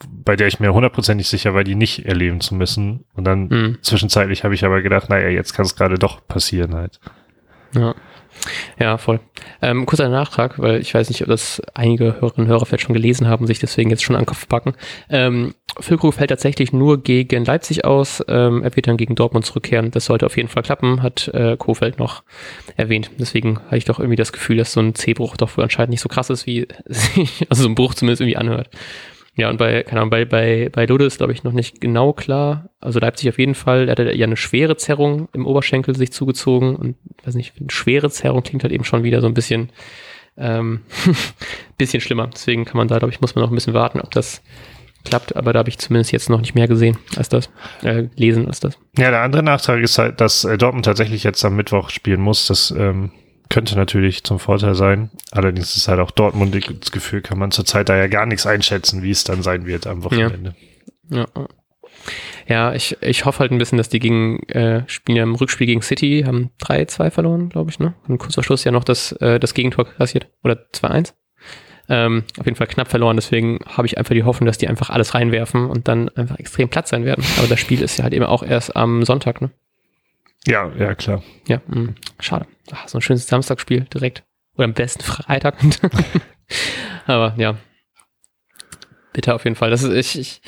bei 0.10 0.36
der 0.36 0.48
ich 0.48 0.60
mir 0.60 0.74
hundertprozentig 0.74 1.28
sicher 1.28 1.54
war, 1.54 1.64
die 1.64 1.76
nicht 1.76 2.06
erleben 2.06 2.42
zu 2.42 2.56
müssen. 2.56 3.06
Und 3.16 3.26
dann 3.26 3.48
mhm. 3.48 3.78
zwischenzeitlich 3.82 4.44
habe 4.44 4.54
ich 4.54 4.64
aber 4.64 4.82
gedacht, 4.82 5.10
naja, 5.10 5.30
jetzt 5.30 5.54
kann 5.54 5.66
es 5.66 5.76
gerade 5.76 5.98
doch 5.98 6.26
passieren 6.28 6.76
halt. 6.76 7.00
Ja. 7.74 7.96
Ja, 8.80 8.98
voll. 8.98 9.20
Ähm, 9.62 9.86
kurzer 9.86 10.10
Nachtrag, 10.10 10.60
weil 10.60 10.80
ich 10.80 10.94
weiß 10.94 11.10
nicht, 11.10 11.22
ob 11.24 11.28
das 11.28 11.62
einige 11.74 12.22
Hörerinnen 12.22 12.46
und 12.46 12.48
Hörer 12.48 12.66
vielleicht 12.66 12.84
schon 12.84 12.94
gelesen 12.94 13.28
haben 13.28 13.48
sich 13.48 13.60
deswegen 13.60 13.90
jetzt 13.90 14.04
schon 14.04 14.16
an 14.16 14.22
den 14.22 14.28
Kopf 14.28 14.48
packen. 14.48 14.74
Ähm, 15.10 15.56
Füllkrug 15.80 16.14
fällt 16.14 16.30
tatsächlich 16.30 16.74
nur 16.74 17.02
gegen 17.02 17.46
Leipzig 17.46 17.86
aus. 17.86 18.24
Ähm, 18.28 18.64
er 18.64 18.76
wird 18.76 18.88
dann 18.88 18.98
gegen 18.98 19.16
Dortmund 19.16 19.46
zurückkehren. 19.46 19.92
Das 19.92 20.06
sollte 20.06 20.26
auf 20.26 20.38
jeden 20.38 20.50
Fall 20.50 20.64
klappen, 20.64 21.02
hat 21.02 21.28
äh, 21.30 21.58
Kofeld 21.58 22.00
noch 22.00 22.24
erwähnt. 22.76 23.12
Deswegen 23.18 23.60
habe 23.66 23.78
ich 23.78 23.86
doch 23.86 24.00
irgendwie 24.00 24.16
das 24.16 24.32
Gefühl, 24.32 24.58
dass 24.58 24.74
so 24.74 24.80
ein 24.80 24.96
C-Bruch 24.96 25.38
doch 25.38 25.58
wohl 25.58 25.64
anscheinend 25.64 25.92
nicht 25.92 26.02
so 26.02 26.10
krass 26.10 26.30
ist, 26.30 26.46
wie 26.46 26.68
sich, 26.86 27.46
also 27.50 27.64
so 27.64 27.70
ein 27.70 27.76
Bruch 27.76 27.94
zumindest 27.96 28.22
irgendwie 28.22 28.38
anhört. 28.38 28.70
Ja, 29.38 29.52
und 29.52 29.58
bei, 29.58 29.84
keine 29.84 30.02
Ahnung, 30.02 30.10
bei, 30.10 30.26
bei, 30.26 30.70
bei 30.72 30.86
Lode 30.88 31.06
ist, 31.06 31.18
glaube 31.18 31.32
ich, 31.32 31.44
noch 31.44 31.52
nicht 31.54 31.80
genau 31.80 32.12
klar. 32.12 32.72
Also 32.82 33.00
Leipzig 33.00 33.30
auf 33.30 33.38
jeden 33.38 33.54
Fall. 33.54 33.88
Er 33.88 33.92
hatte 33.92 34.12
ja 34.12 34.26
eine 34.26 34.36
schwere 34.36 34.78
Zerrung 34.78 35.30
im 35.32 35.46
Oberschenkel 35.46 35.96
sich 35.96 36.12
zugezogen. 36.12 36.76
Und 36.76 36.96
weiß 37.24 37.36
nicht, 37.36 37.54
eine 37.60 37.70
schwere 37.70 38.10
Zerrung 38.10 38.42
klingt 38.42 38.64
halt 38.64 38.74
eben 38.74 38.84
schon 38.84 39.04
wieder 39.04 39.22
so 39.22 39.28
ein 39.28 39.36
bisschen, 39.36 39.70
ähm, 40.38 40.82
bisschen 41.78 42.02
schlimmer. 42.02 42.28
Deswegen 42.34 42.66
kann 42.66 42.78
man 42.78 42.88
da, 42.88 42.98
glaube 42.98 43.14
ich, 43.14 43.22
muss 43.22 43.36
man 43.36 43.44
noch 43.44 43.52
ein 43.52 43.56
bisschen 43.56 43.76
warten, 43.76 44.02
ob 44.02 44.10
das 44.10 44.42
klappt. 45.04 45.36
Aber 45.36 45.54
da 45.54 45.60
habe 45.60 45.70
ich 45.70 45.78
zumindest 45.78 46.12
jetzt 46.12 46.32
noch 46.32 46.42
nicht 46.42 46.56
mehr 46.56 46.68
gesehen 46.68 46.98
als 47.16 47.30
das, 47.30 47.52
äh, 47.84 48.08
lesen 48.16 48.48
als 48.48 48.60
das. 48.60 48.80
Ja, 48.98 49.12
der 49.12 49.22
andere 49.22 49.44
Nachtrag 49.44 49.80
ist 49.84 50.00
halt, 50.00 50.20
dass 50.20 50.46
äh, 50.46 50.58
Dortmund 50.58 50.86
tatsächlich 50.86 51.24
jetzt 51.24 51.46
am 51.46 51.56
Mittwoch 51.56 51.92
spielen 51.92 52.22
muss. 52.22 52.48
Das 52.48 52.72
ähm, 52.72 53.12
könnte 53.50 53.76
natürlich 53.76 54.24
zum 54.24 54.40
Vorteil 54.40 54.76
sein. 54.76 55.10
Allerdings 55.32 55.76
ist 55.78 55.88
halt 55.88 56.00
auch 56.00 56.12
Dortmund 56.12 56.56
das 56.56 56.92
Gefühl, 56.92 57.22
kann 57.22 57.40
man 57.40 57.52
zurzeit 57.52 57.90
da 57.90 57.98
ja 57.98 58.08
gar 58.08 58.26
nichts 58.26 58.46
einschätzen, 58.46 59.04
wie 59.04 59.12
es 59.12 59.24
dann 59.24 59.42
sein 59.44 59.66
wird 59.66 59.88
am 59.88 60.04
Wochenende. 60.04 60.56
Ja, 61.10 61.26
ja. 61.36 61.48
ja 62.48 62.74
ich, 62.74 62.98
ich 63.02 63.26
hoffe 63.26 63.40
halt 63.40 63.52
ein 63.52 63.58
bisschen, 63.58 63.78
dass 63.78 63.90
die 63.90 64.00
gegen, 64.00 64.44
äh, 64.50 64.84
spielen 64.88 65.18
ja 65.18 65.24
im 65.24 65.36
Rückspiel 65.36 65.68
gegen 65.68 65.82
City, 65.82 66.24
haben 66.26 66.52
3-2 66.62 67.12
verloren, 67.12 67.50
glaube 67.50 67.72
ich, 67.72 67.80
ne? 67.80 67.94
Und 68.08 68.18
kurz 68.18 68.36
vor 68.36 68.44
Schluss 68.44 68.64
ja 68.64 68.72
noch 68.72 68.84
das, 68.84 69.12
äh, 69.14 69.40
das 69.40 69.54
Gegentor 69.54 69.86
kassiert. 69.86 70.28
Oder 70.44 70.58
2-1. 70.74 71.14
Ähm, 71.90 72.24
auf 72.38 72.46
jeden 72.46 72.58
Fall 72.58 72.68
knapp 72.68 72.90
verloren, 72.90 73.16
deswegen 73.16 73.60
habe 73.66 73.88
ich 73.88 73.98
einfach 73.98 74.14
die 74.14 74.24
Hoffnung, 74.24 74.46
dass 74.46 74.58
die 74.58 74.68
einfach 74.68 74.90
alles 74.90 75.14
reinwerfen 75.14 75.70
und 75.70 75.88
dann 75.88 76.10
einfach 76.10 76.38
extrem 76.38 76.68
platt 76.68 76.88
sein 76.88 77.06
werden. 77.06 77.24
Aber 77.38 77.48
das 77.48 77.62
Spiel 77.62 77.82
ist 77.82 77.98
ja 77.98 78.04
halt 78.04 78.14
eben 78.14 78.26
auch 78.26 78.44
erst 78.44 78.76
am 78.76 79.06
Sonntag, 79.06 79.42
ne? 79.42 79.52
Ja, 80.46 80.72
ja, 80.78 80.96
klar. 80.96 81.24
Ja, 81.48 81.62
mh, 81.68 81.94
schade. 82.20 82.46
Ach, 82.72 82.88
so 82.88 82.98
ein 82.98 83.02
schönes 83.02 83.28
Samstagspiel 83.28 83.82
direkt. 83.94 84.24
Oder 84.56 84.66
am 84.66 84.74
besten 84.74 85.04
Freitag. 85.04 85.56
Aber 87.06 87.34
ja. 87.38 87.58
Bitte 89.14 89.34
auf 89.34 89.44
jeden 89.44 89.56
Fall. 89.56 89.70
Das 89.70 89.84
ist, 89.84 90.16
ich, 90.16 90.20
ich, 90.20 90.42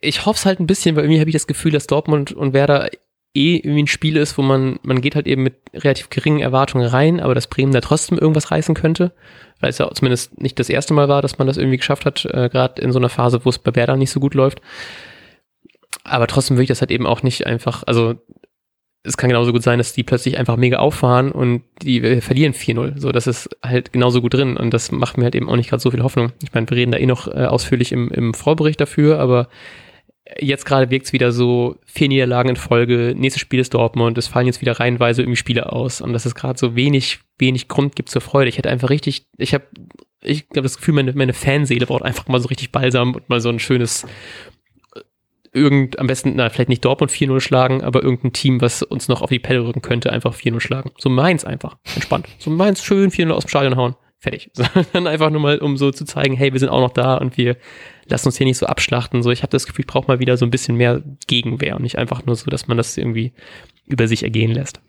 ich 0.00 0.26
hoffe 0.26 0.38
es 0.38 0.46
halt 0.46 0.60
ein 0.60 0.66
bisschen, 0.66 0.96
weil 0.96 1.04
irgendwie 1.04 1.20
habe 1.20 1.30
ich 1.30 1.34
das 1.34 1.46
Gefühl, 1.46 1.72
dass 1.72 1.86
Dortmund 1.86 2.32
und 2.32 2.52
Werder 2.52 2.90
eh 3.34 3.56
irgendwie 3.56 3.82
ein 3.82 3.88
Spiel 3.88 4.16
ist, 4.16 4.38
wo 4.38 4.42
man, 4.42 4.78
man 4.82 5.00
geht 5.00 5.14
halt 5.14 5.26
eben 5.26 5.42
mit 5.42 5.56
relativ 5.74 6.10
geringen 6.10 6.40
Erwartungen 6.40 6.86
rein, 6.86 7.20
aber 7.20 7.34
dass 7.34 7.46
Bremen 7.46 7.72
da 7.72 7.80
trotzdem 7.80 8.18
irgendwas 8.18 8.50
reißen 8.50 8.74
könnte. 8.74 9.12
Weil 9.60 9.70
es 9.70 9.78
ja 9.78 9.90
zumindest 9.92 10.40
nicht 10.40 10.58
das 10.58 10.68
erste 10.68 10.94
Mal 10.94 11.08
war, 11.08 11.22
dass 11.22 11.38
man 11.38 11.46
das 11.46 11.56
irgendwie 11.56 11.76
geschafft 11.76 12.04
hat, 12.04 12.24
äh, 12.24 12.48
gerade 12.48 12.80
in 12.80 12.92
so 12.92 12.98
einer 12.98 13.08
Phase, 13.08 13.44
wo 13.44 13.50
es 13.50 13.58
bei 13.58 13.74
Werder 13.74 13.96
nicht 13.96 14.10
so 14.10 14.20
gut 14.20 14.34
läuft. 14.34 14.60
Aber 16.04 16.26
trotzdem 16.26 16.56
würde 16.56 16.64
ich 16.64 16.68
das 16.68 16.80
halt 16.80 16.90
eben 16.90 17.06
auch 17.06 17.22
nicht 17.22 17.46
einfach, 17.46 17.82
also 17.86 18.14
es 19.04 19.16
kann 19.16 19.30
genauso 19.30 19.52
gut 19.52 19.62
sein, 19.62 19.78
dass 19.78 19.92
die 19.92 20.02
plötzlich 20.02 20.38
einfach 20.38 20.56
mega 20.56 20.78
auffahren 20.78 21.30
und 21.32 21.62
die 21.82 22.20
verlieren 22.20 22.52
4-0. 22.52 22.98
So, 22.98 23.12
das 23.12 23.26
ist 23.26 23.48
halt 23.64 23.92
genauso 23.92 24.20
gut 24.20 24.34
drin 24.34 24.56
und 24.56 24.74
das 24.74 24.90
macht 24.90 25.16
mir 25.16 25.24
halt 25.24 25.34
eben 25.34 25.48
auch 25.48 25.56
nicht 25.56 25.70
gerade 25.70 25.80
so 25.80 25.90
viel 25.90 26.02
Hoffnung. 26.02 26.32
Ich 26.42 26.52
meine, 26.52 26.68
wir 26.68 26.76
reden 26.76 26.92
da 26.92 26.98
eh 26.98 27.06
noch 27.06 27.28
äh, 27.28 27.46
ausführlich 27.46 27.92
im, 27.92 28.10
im 28.10 28.34
Vorbericht 28.34 28.80
dafür, 28.80 29.20
aber 29.20 29.48
jetzt 30.38 30.66
gerade 30.66 30.90
wirkt 30.90 31.06
es 31.06 31.12
wieder 31.12 31.32
so, 31.32 31.76
vier 31.86 32.08
Niederlagen 32.08 32.50
in 32.50 32.56
Folge, 32.56 33.14
nächstes 33.16 33.40
Spiel 33.40 33.60
ist 33.60 33.72
Dortmund, 33.72 34.18
es 34.18 34.28
fallen 34.28 34.46
jetzt 34.46 34.60
wieder 34.60 34.78
reihenweise 34.78 35.22
irgendwie 35.22 35.36
Spiele 35.36 35.72
aus 35.72 36.00
und 36.00 36.12
dass 36.12 36.26
es 36.26 36.34
gerade 36.34 36.58
so 36.58 36.76
wenig, 36.76 37.20
wenig 37.38 37.68
Grund 37.68 37.96
gibt 37.96 38.10
zur 38.10 38.20
Freude. 38.20 38.48
Ich 38.48 38.58
hätte 38.58 38.70
einfach 38.70 38.90
richtig, 38.90 39.26
ich 39.38 39.54
habe 39.54 39.64
ich 40.20 40.46
habe 40.50 40.62
das 40.62 40.76
Gefühl, 40.76 40.94
meine, 40.94 41.12
meine 41.12 41.32
Fanseele 41.32 41.86
braucht 41.86 42.02
einfach 42.02 42.26
mal 42.26 42.40
so 42.40 42.48
richtig 42.48 42.72
Balsam 42.72 43.14
und 43.14 43.28
mal 43.28 43.40
so 43.40 43.48
ein 43.48 43.60
schönes 43.60 44.04
irgend, 45.52 45.98
am 45.98 46.06
besten, 46.06 46.34
na, 46.36 46.48
vielleicht 46.50 46.68
nicht 46.68 46.84
Dortmund 46.84 47.10
4-0 47.10 47.40
schlagen, 47.40 47.82
aber 47.82 48.02
irgendein 48.02 48.32
Team, 48.32 48.60
was 48.60 48.82
uns 48.82 49.08
noch 49.08 49.22
auf 49.22 49.30
die 49.30 49.38
Pelle 49.38 49.64
rücken 49.64 49.82
könnte, 49.82 50.12
einfach 50.12 50.34
4-0 50.34 50.60
schlagen. 50.60 50.90
So 50.98 51.08
Mainz 51.08 51.44
einfach. 51.44 51.76
Entspannt. 51.94 52.28
So 52.38 52.50
Mainz 52.50 52.82
schön 52.82 53.10
4-0 53.10 53.30
aus 53.30 53.44
dem 53.44 53.48
Stadion 53.48 53.76
hauen. 53.76 53.96
Fertig. 54.20 54.50
Dann 54.92 55.06
einfach 55.06 55.30
nur 55.30 55.40
mal, 55.40 55.58
um 55.58 55.76
so 55.76 55.92
zu 55.92 56.04
zeigen, 56.04 56.34
hey, 56.34 56.52
wir 56.52 56.60
sind 56.60 56.70
auch 56.70 56.80
noch 56.80 56.92
da 56.92 57.16
und 57.16 57.36
wir 57.36 57.56
lassen 58.06 58.28
uns 58.28 58.36
hier 58.36 58.46
nicht 58.46 58.58
so 58.58 58.66
abschlachten. 58.66 59.22
So, 59.22 59.30
ich 59.30 59.42
habe 59.42 59.50
das 59.50 59.66
Gefühl, 59.66 59.84
ich 59.84 59.86
brauche 59.86 60.08
mal 60.08 60.18
wieder 60.18 60.36
so 60.36 60.44
ein 60.44 60.50
bisschen 60.50 60.76
mehr 60.76 61.02
Gegenwehr 61.26 61.76
und 61.76 61.82
nicht 61.82 61.98
einfach 61.98 62.26
nur 62.26 62.34
so, 62.34 62.50
dass 62.50 62.66
man 62.66 62.76
das 62.76 62.96
irgendwie 62.96 63.32
über 63.86 64.08
sich 64.08 64.24
ergehen 64.24 64.52
lässt. 64.52 64.80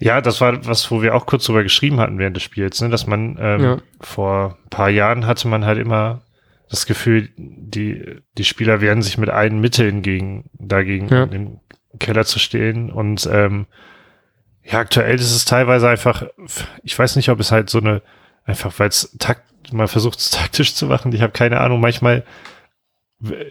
Ja, 0.00 0.20
das 0.20 0.40
war 0.40 0.64
was, 0.66 0.90
wo 0.90 1.02
wir 1.02 1.14
auch 1.14 1.26
kurz 1.26 1.44
drüber 1.44 1.62
geschrieben 1.62 1.98
hatten 1.98 2.18
während 2.18 2.36
des 2.36 2.44
Spiels, 2.44 2.80
ne? 2.80 2.88
dass 2.88 3.06
man 3.06 3.36
ähm, 3.40 3.60
ja. 3.60 3.78
vor 4.00 4.56
paar 4.70 4.90
Jahren 4.90 5.26
hatte 5.26 5.48
man 5.48 5.64
halt 5.64 5.78
immer 5.78 6.22
das 6.68 6.86
Gefühl, 6.86 7.30
die, 7.36 8.20
die 8.36 8.44
Spieler 8.44 8.80
werden 8.80 9.02
sich 9.02 9.18
mit 9.18 9.30
allen 9.30 9.60
Mitteln 9.60 10.02
gegen, 10.02 10.50
dagegen 10.52 11.08
ja. 11.08 11.24
in 11.24 11.30
den 11.30 11.60
Keller 11.98 12.24
zu 12.24 12.38
stehen. 12.38 12.90
Und 12.90 13.28
ähm, 13.32 13.66
ja, 14.62 14.78
aktuell 14.78 15.16
ist 15.16 15.34
es 15.34 15.44
teilweise 15.44 15.88
einfach, 15.88 16.24
ich 16.82 16.98
weiß 16.98 17.16
nicht, 17.16 17.30
ob 17.30 17.40
es 17.40 17.52
halt 17.52 17.70
so 17.70 17.78
eine, 17.78 18.02
einfach 18.44 18.78
weil 18.78 18.88
es 18.88 19.16
takt, 19.18 19.72
mal 19.72 19.88
versucht 19.88 20.18
es 20.18 20.30
taktisch 20.30 20.74
zu 20.74 20.86
machen. 20.86 21.12
Ich 21.12 21.22
habe 21.22 21.32
keine 21.32 21.60
Ahnung, 21.60 21.80
manchmal 21.80 22.24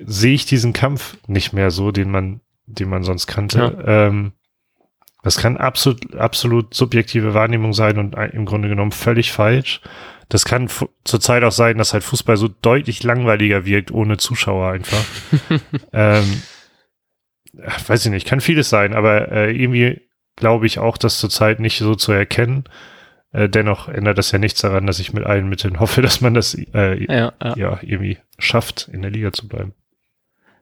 sehe 0.06 0.34
ich 0.34 0.46
diesen 0.46 0.74
Kampf 0.74 1.18
nicht 1.28 1.54
mehr 1.54 1.72
so, 1.72 1.92
den 1.92 2.10
man, 2.10 2.42
den 2.66 2.90
man 2.90 3.04
sonst 3.04 3.28
kannte. 3.28 3.60
Ja. 3.60 4.08
Ähm, 4.08 4.34
das 5.24 5.38
kann 5.38 5.58
absolut, 5.58 6.16
absolut 6.16 6.74
subjektive 6.74 7.34
Wahrnehmung 7.34 7.74
sein 7.74 7.98
und 7.98 8.14
im 8.14 8.46
Grunde 8.46 8.70
genommen 8.70 8.92
völlig 8.92 9.32
falsch. 9.34 9.82
Das 10.30 10.44
kann 10.44 10.70
zurzeit 11.06 11.44
auch 11.44 11.52
sein, 11.52 11.78
dass 11.78 11.94
halt 11.94 12.04
Fußball 12.04 12.38
so 12.38 12.50
deutlich 12.50 13.04
langweiliger 13.04 13.66
wirkt, 13.66 13.92
ohne 13.92 14.18
Zuschauer 14.18 14.72
einfach. 14.72 15.04
ähm, 15.94 16.42
weiß 17.88 18.06
ich 18.06 18.12
nicht, 18.12 18.28
kann 18.28 18.42
vieles 18.42 18.70
sein, 18.70 18.94
aber 18.94 19.32
äh, 19.32 19.52
irgendwie 19.52 20.02
glaube 20.36 20.66
ich 20.66 20.80
auch, 20.80 20.98
das 20.98 21.20
zurzeit 21.20 21.60
nicht 21.60 21.78
so 21.78 21.96
zu 21.96 22.12
erkennen. 22.12 22.66
Äh, 23.32 23.50
dennoch 23.50 23.90
ändert 23.90 24.18
das 24.18 24.32
ja 24.32 24.40
nichts 24.40 24.62
daran, 24.62 24.86
dass 24.88 25.00
ich 25.00 25.14
mit 25.14 25.26
allen 25.26 25.50
Mitteln 25.50 25.80
hoffe, 25.80 26.02
dass 26.04 26.22
man 26.22 26.34
das 26.34 26.54
äh, 26.56 27.04
ja, 27.04 27.34
ja. 27.42 27.56
ja, 27.56 27.80
irgendwie 27.82 28.18
schafft, 28.38 28.90
in 28.92 29.02
der 29.02 29.12
Liga 29.12 29.32
zu 29.32 29.48
bleiben. 29.48 29.74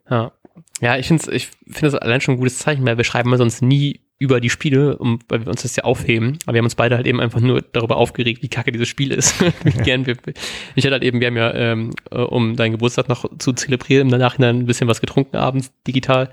Ja, 0.09 0.31
ja 0.79 0.97
ich 0.97 1.07
finde 1.07 1.23
es 1.23 1.27
ich 1.27 1.47
find 1.47 1.83
das 1.83 1.95
allein 1.95 2.21
schon 2.21 2.35
ein 2.35 2.39
gutes 2.39 2.59
Zeichen, 2.59 2.85
weil 2.85 2.97
wir 2.97 3.03
schreiben 3.03 3.29
wir 3.29 3.37
sonst 3.37 3.61
nie 3.61 4.01
über 4.17 4.39
die 4.39 4.49
Spiele, 4.49 4.97
um, 4.97 5.19
weil 5.27 5.41
wir 5.41 5.49
uns 5.49 5.63
das 5.63 5.75
ja 5.75 5.83
aufheben. 5.83 6.39
Aber 6.45 6.53
wir 6.53 6.59
haben 6.59 6.65
uns 6.65 6.75
beide 6.75 6.95
halt 6.95 7.05
eben 7.05 7.19
einfach 7.19 7.41
nur 7.41 7.61
darüber 7.61 7.97
aufgeregt, 7.97 8.41
wie 8.41 8.47
kacke 8.47 8.71
dieses 8.71 8.87
Spiel 8.87 9.11
ist. 9.11 9.41
wie 9.63 9.71
gern 9.71 10.05
wir, 10.05 10.15
ich 10.75 10.85
hatte 10.85 10.93
halt 10.93 11.03
eben, 11.03 11.19
wir 11.19 11.27
haben 11.27 11.37
ja, 11.37 11.53
ähm, 11.53 11.91
äh, 12.11 12.19
um 12.19 12.55
deinen 12.55 12.73
Geburtstag 12.73 13.09
noch 13.09 13.25
zu 13.37 13.53
zelebrieren, 13.53 14.09
im 14.09 14.19
Nachhinein 14.19 14.59
ein 14.59 14.65
bisschen 14.65 14.87
was 14.87 15.01
getrunken 15.01 15.35
abends, 15.35 15.73
digital. 15.85 16.31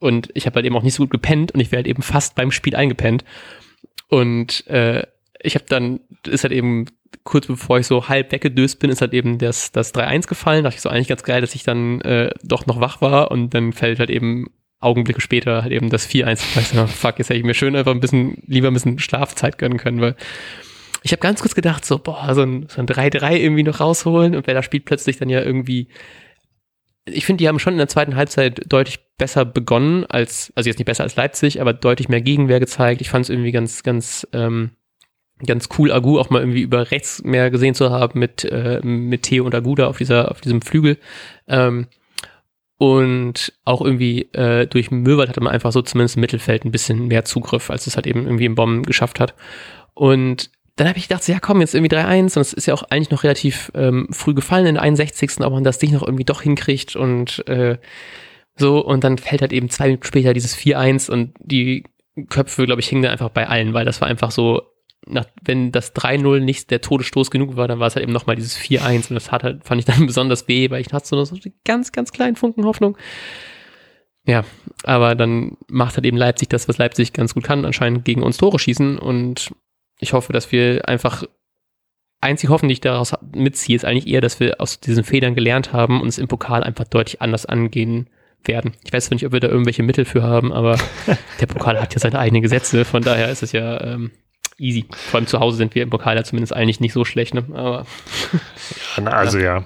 Und 0.00 0.30
ich 0.34 0.46
habe 0.46 0.56
halt 0.56 0.66
eben 0.66 0.76
auch 0.76 0.82
nicht 0.82 0.94
so 0.94 1.04
gut 1.04 1.10
gepennt 1.10 1.52
und 1.52 1.60
ich 1.60 1.70
wäre 1.70 1.78
halt 1.78 1.86
eben 1.86 2.02
fast 2.02 2.34
beim 2.34 2.50
Spiel 2.50 2.74
eingepennt. 2.74 3.24
Und 4.08 4.66
äh, 4.66 5.06
ich 5.40 5.54
habe 5.54 5.64
dann, 5.68 6.00
ist 6.26 6.42
halt 6.42 6.52
eben 6.52 6.86
kurz 7.24 7.46
bevor 7.46 7.78
ich 7.78 7.86
so 7.86 8.08
halb 8.08 8.32
weggedöst 8.32 8.80
bin, 8.80 8.90
ist 8.90 9.00
halt 9.00 9.12
eben 9.12 9.38
das, 9.38 9.70
das 9.70 9.94
3-1 9.94 10.26
gefallen. 10.26 10.64
Da 10.64 10.70
dachte 10.70 10.78
ich 10.78 10.82
so 10.82 10.88
eigentlich 10.88 11.08
ganz 11.08 11.22
geil, 11.22 11.40
dass 11.40 11.54
ich 11.54 11.62
dann 11.62 12.00
äh, 12.00 12.30
doch 12.42 12.66
noch 12.66 12.80
wach 12.80 13.00
war 13.00 13.30
und 13.30 13.54
dann 13.54 13.72
fällt 13.72 14.00
halt 14.00 14.10
eben 14.10 14.48
Augenblicke 14.82 15.20
später 15.20 15.62
halt 15.62 15.72
eben 15.72 15.90
das 15.90 16.08
4-1. 16.08 16.56
Weißt 16.56 16.74
du, 16.74 16.86
fuck, 16.86 17.18
jetzt 17.18 17.30
hätte 17.30 17.38
ich 17.38 17.44
mir 17.44 17.54
schön 17.54 17.76
einfach 17.76 17.92
ein 17.92 18.00
bisschen, 18.00 18.42
lieber 18.46 18.68
ein 18.68 18.74
bisschen 18.74 18.98
Schlafzeit 18.98 19.58
gönnen 19.58 19.78
können, 19.78 20.00
weil 20.00 20.16
ich 21.02 21.12
habe 21.12 21.20
ganz 21.20 21.40
kurz 21.40 21.54
gedacht, 21.54 21.84
so, 21.84 21.98
boah, 21.98 22.34
so 22.34 22.42
ein, 22.42 22.66
so 22.68 22.80
ein 22.80 22.86
3-3 22.86 23.36
irgendwie 23.36 23.64
noch 23.64 23.80
rausholen 23.80 24.36
und 24.36 24.46
wer 24.46 24.54
da 24.54 24.62
spielt 24.62 24.84
plötzlich 24.84 25.18
dann 25.18 25.28
ja 25.28 25.42
irgendwie. 25.42 25.88
Ich 27.04 27.26
finde, 27.26 27.42
die 27.42 27.48
haben 27.48 27.58
schon 27.58 27.74
in 27.74 27.78
der 27.78 27.88
zweiten 27.88 28.14
Halbzeit 28.14 28.62
deutlich 28.66 29.00
besser 29.18 29.44
begonnen 29.44 30.04
als, 30.06 30.52
also 30.54 30.68
jetzt 30.68 30.78
nicht 30.78 30.86
besser 30.86 31.02
als 31.02 31.16
Leipzig, 31.16 31.60
aber 31.60 31.72
deutlich 31.72 32.08
mehr 32.08 32.20
Gegenwehr 32.20 32.60
gezeigt. 32.60 33.00
Ich 33.00 33.10
fand 33.10 33.24
es 33.24 33.30
irgendwie 33.30 33.50
ganz, 33.50 33.82
ganz, 33.82 34.26
ähm, 34.32 34.70
ganz 35.44 35.68
cool, 35.76 35.90
Agu 35.90 36.20
auch 36.20 36.30
mal 36.30 36.40
irgendwie 36.40 36.62
über 36.62 36.92
rechts 36.92 37.24
mehr 37.24 37.50
gesehen 37.50 37.74
zu 37.74 37.90
haben 37.90 38.20
mit, 38.20 38.44
äh, 38.44 38.80
mit 38.84 39.24
Theo 39.24 39.44
und 39.44 39.54
Aguda 39.54 39.88
auf 39.88 39.98
dieser, 39.98 40.30
auf 40.30 40.40
diesem 40.40 40.62
Flügel. 40.62 40.98
Ähm, 41.48 41.88
und 42.82 43.52
auch 43.64 43.80
irgendwie 43.80 44.22
äh, 44.32 44.66
durch 44.66 44.90
Möwald 44.90 45.28
hatte 45.28 45.40
man 45.40 45.52
einfach 45.52 45.70
so 45.70 45.82
zumindest 45.82 46.16
im 46.16 46.22
Mittelfeld 46.22 46.64
ein 46.64 46.72
bisschen 46.72 47.06
mehr 47.06 47.24
Zugriff, 47.24 47.70
als 47.70 47.86
es 47.86 47.94
halt 47.94 48.08
eben 48.08 48.24
irgendwie 48.24 48.46
im 48.46 48.56
Bomben 48.56 48.82
geschafft 48.82 49.20
hat. 49.20 49.34
Und 49.94 50.50
dann 50.74 50.88
habe 50.88 50.98
ich 50.98 51.06
gedacht, 51.06 51.28
ja 51.28 51.38
komm, 51.38 51.60
jetzt 51.60 51.76
irgendwie 51.76 51.94
3-1 51.94 52.34
und 52.34 52.40
es 52.40 52.52
ist 52.52 52.66
ja 52.66 52.74
auch 52.74 52.82
eigentlich 52.90 53.10
noch 53.10 53.22
relativ 53.22 53.70
ähm, 53.76 54.08
früh 54.10 54.34
gefallen 54.34 54.66
in 54.66 54.74
der 54.74 54.82
61. 54.82 55.30
ob 55.42 55.52
man 55.52 55.62
das 55.62 55.78
Ding 55.78 55.92
noch 55.92 56.02
irgendwie 56.02 56.24
doch 56.24 56.42
hinkriegt 56.42 56.96
und 56.96 57.46
äh, 57.46 57.78
so 58.56 58.84
und 58.84 59.04
dann 59.04 59.16
fällt 59.16 59.42
halt 59.42 59.52
eben 59.52 59.70
zwei 59.70 59.84
Minuten 59.84 60.02
später 60.02 60.34
dieses 60.34 60.58
4-1 60.58 61.08
und 61.08 61.34
die 61.38 61.84
Köpfe, 62.30 62.66
glaube 62.66 62.80
ich, 62.80 62.88
hingen 62.88 63.04
dann 63.04 63.12
einfach 63.12 63.30
bei 63.30 63.46
allen, 63.46 63.74
weil 63.74 63.84
das 63.84 64.00
war 64.00 64.08
einfach 64.08 64.32
so 64.32 64.60
nach, 65.06 65.26
wenn 65.42 65.72
das 65.72 65.94
3-0 65.94 66.40
nicht 66.40 66.70
der 66.70 66.80
Todesstoß 66.80 67.30
genug 67.30 67.56
war, 67.56 67.68
dann 67.68 67.80
war 67.80 67.88
es 67.88 67.96
halt 67.96 68.04
eben 68.04 68.12
nochmal 68.12 68.36
dieses 68.36 68.56
4-1 68.56 69.10
und 69.10 69.14
das 69.14 69.32
hat 69.32 69.42
halt, 69.42 69.64
fand 69.64 69.80
ich 69.80 69.84
dann 69.84 70.06
besonders 70.06 70.48
weh, 70.48 70.70
weil 70.70 70.80
ich 70.80 70.92
hatte 70.92 71.06
so, 71.06 71.24
so 71.24 71.36
ganz, 71.64 71.92
ganz 71.92 72.12
kleinen 72.12 72.36
Funken 72.36 72.64
Hoffnung. 72.64 72.96
Ja, 74.24 74.44
aber 74.84 75.14
dann 75.16 75.56
macht 75.68 75.96
halt 75.96 76.06
eben 76.06 76.16
Leipzig 76.16 76.48
das, 76.48 76.68
was 76.68 76.78
Leipzig 76.78 77.12
ganz 77.12 77.34
gut 77.34 77.42
kann, 77.42 77.64
anscheinend 77.64 78.04
gegen 78.04 78.22
uns 78.22 78.36
Tore 78.36 78.58
schießen. 78.58 78.98
Und 78.98 79.52
ich 79.98 80.12
hoffe, 80.12 80.32
dass 80.32 80.52
wir 80.52 80.88
einfach 80.88 81.24
einzig 82.20 82.48
hoffentlich 82.48 82.80
daraus 82.80 83.14
mitziehe, 83.34 83.74
ist 83.74 83.84
eigentlich 83.84 84.06
eher, 84.06 84.20
dass 84.20 84.38
wir 84.38 84.60
aus 84.60 84.78
diesen 84.78 85.02
Federn 85.02 85.34
gelernt 85.34 85.72
haben 85.72 86.00
und 86.00 86.06
es 86.06 86.18
im 86.18 86.28
Pokal 86.28 86.62
einfach 86.62 86.84
deutlich 86.84 87.20
anders 87.20 87.46
angehen 87.46 88.08
werden. 88.44 88.74
Ich 88.84 88.92
weiß 88.92 89.06
zwar 89.06 89.16
nicht, 89.16 89.26
ob 89.26 89.32
wir 89.32 89.40
da 89.40 89.48
irgendwelche 89.48 89.82
Mittel 89.82 90.04
für 90.04 90.22
haben, 90.22 90.52
aber 90.52 90.78
der 91.40 91.46
Pokal 91.46 91.80
hat 91.80 91.94
ja 91.94 92.00
seine 92.00 92.20
eigenen 92.20 92.42
Gesetze, 92.42 92.84
von 92.84 93.02
daher 93.02 93.28
ist 93.28 93.42
es 93.42 93.50
ja 93.50 93.80
ähm, 93.82 94.12
easy. 94.58 94.86
Vor 94.90 95.18
allem 95.18 95.26
zu 95.26 95.40
Hause 95.40 95.56
sind 95.56 95.74
wir 95.74 95.82
im 95.82 95.90
Pokal 95.90 96.16
ja 96.16 96.24
zumindest 96.24 96.54
eigentlich 96.54 96.80
nicht 96.80 96.92
so 96.92 97.04
schlecht, 97.04 97.34
ne? 97.34 97.44
Aber 97.54 97.86
ja, 98.96 99.04
also 99.04 99.38
ja. 99.38 99.58
ja. 99.58 99.64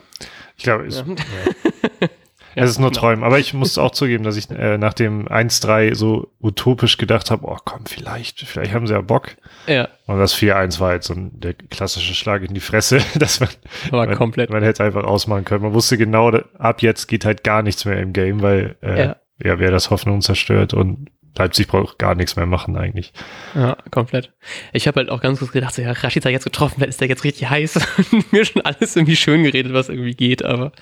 Ich 0.57 0.65
glaube, 0.65 0.89
ja. 0.89 1.05
ja. 1.05 2.09
es 2.65 2.71
ist 2.71 2.79
nur 2.79 2.91
genau. 2.91 3.01
Träumen. 3.01 3.25
Aber 3.25 3.39
ich 3.39 3.53
muss 3.53 3.77
auch 3.77 3.91
zugeben, 3.91 4.25
dass 4.25 4.37
ich 4.37 4.51
äh, 4.51 4.79
nach 4.79 4.95
dem 4.95 5.29
1-3 5.29 5.95
so 5.95 6.33
utopisch 6.41 6.97
gedacht 6.97 7.31
habe, 7.31 7.47
oh 7.47 7.59
komm, 7.65 7.85
vielleicht, 7.85 8.41
vielleicht 8.41 8.73
haben 8.73 8.87
sie 8.87 8.95
ja 8.95 9.03
Bock. 9.03 9.37
Ja. 9.67 9.89
Und 10.07 10.19
das 10.19 10.35
4-1 10.35 10.81
war 10.81 10.95
jetzt 10.95 11.09
so 11.09 11.15
ein, 11.15 11.39
der 11.39 11.55
klassische 11.55 12.15
Schlag 12.15 12.43
in 12.43 12.55
die 12.55 12.61
Fresse, 12.61 13.01
dass 13.19 13.41
man, 13.41 13.51
war 13.91 14.07
man, 14.07 14.17
komplett. 14.17 14.51
man 14.51 14.63
hätte 14.63 14.85
einfach 14.85 15.05
ausmachen 15.05 15.45
können. 15.45 15.63
Man 15.63 15.75
wusste 15.75 15.99
genau, 15.99 16.31
ab 16.59 16.83
jetzt 16.83 17.07
geht 17.07 17.25
halt 17.27 17.45
gar 17.45 17.63
nichts 17.63 17.85
mehr 17.85 17.99
im 17.99 18.15
Game, 18.15 18.41
weil 18.41 18.77
äh, 18.81 18.99
ja. 18.99 19.17
ja, 19.43 19.59
wer 19.59 19.71
das 19.71 19.91
Hoffnung 19.91 20.23
zerstört 20.23 20.73
und 20.73 21.11
Leipzig 21.39 21.69
braucht 21.69 21.99
gar 21.99 22.15
nichts 22.15 22.37
mehr 22.37 22.47
machen 22.47 22.77
eigentlich. 22.77 23.13
Ja, 23.55 23.77
komplett. 23.91 24.33
Ich 24.73 24.87
habe 24.87 25.01
halt 25.01 25.11
auch 25.11 25.21
ganz 25.21 25.39
kurz 25.39 25.53
gedacht, 25.53 25.75
so, 25.75 25.83
ja, 25.83 25.93
Rashica 25.93 26.29
jetzt 26.29 26.45
getroffen, 26.45 26.83
ist 26.85 27.01
der 27.01 27.09
jetzt 27.09 27.25
richtig 27.25 27.49
heiß 27.49 27.77
und 28.13 28.33
mir 28.33 28.45
schon 28.45 28.63
alles 28.63 28.97
irgendwie 28.97 29.17
schön 29.17 29.45
geredet, 29.45 29.73
was 29.73 29.89
irgendwie 29.89 30.15
geht, 30.15 30.45
aber 30.45 30.73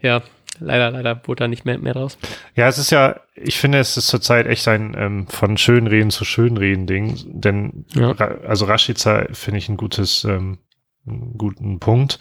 ja, 0.00 0.22
leider, 0.60 0.90
leider 0.90 1.20
wurde 1.26 1.44
da 1.44 1.48
nicht 1.48 1.64
mehr, 1.64 1.78
mehr 1.78 1.94
draus. 1.94 2.18
Ja, 2.54 2.68
es 2.68 2.78
ist 2.78 2.90
ja, 2.90 3.20
ich 3.34 3.58
finde, 3.58 3.78
es 3.78 3.96
ist 3.96 4.08
zurzeit 4.08 4.46
echt 4.46 4.66
ein 4.68 4.94
ähm, 4.96 5.26
von 5.28 5.56
Schönreden 5.56 6.10
zu 6.10 6.24
Schönreden 6.24 6.86
Ding, 6.86 7.18
denn 7.26 7.86
ja. 7.94 8.12
also 8.12 8.66
Rashica 8.66 9.26
finde 9.32 9.58
ich 9.58 9.68
ein 9.68 9.76
gutes, 9.76 10.24
ähm, 10.24 10.58
einen 11.06 11.36
guten 11.38 11.80
Punkt. 11.80 12.18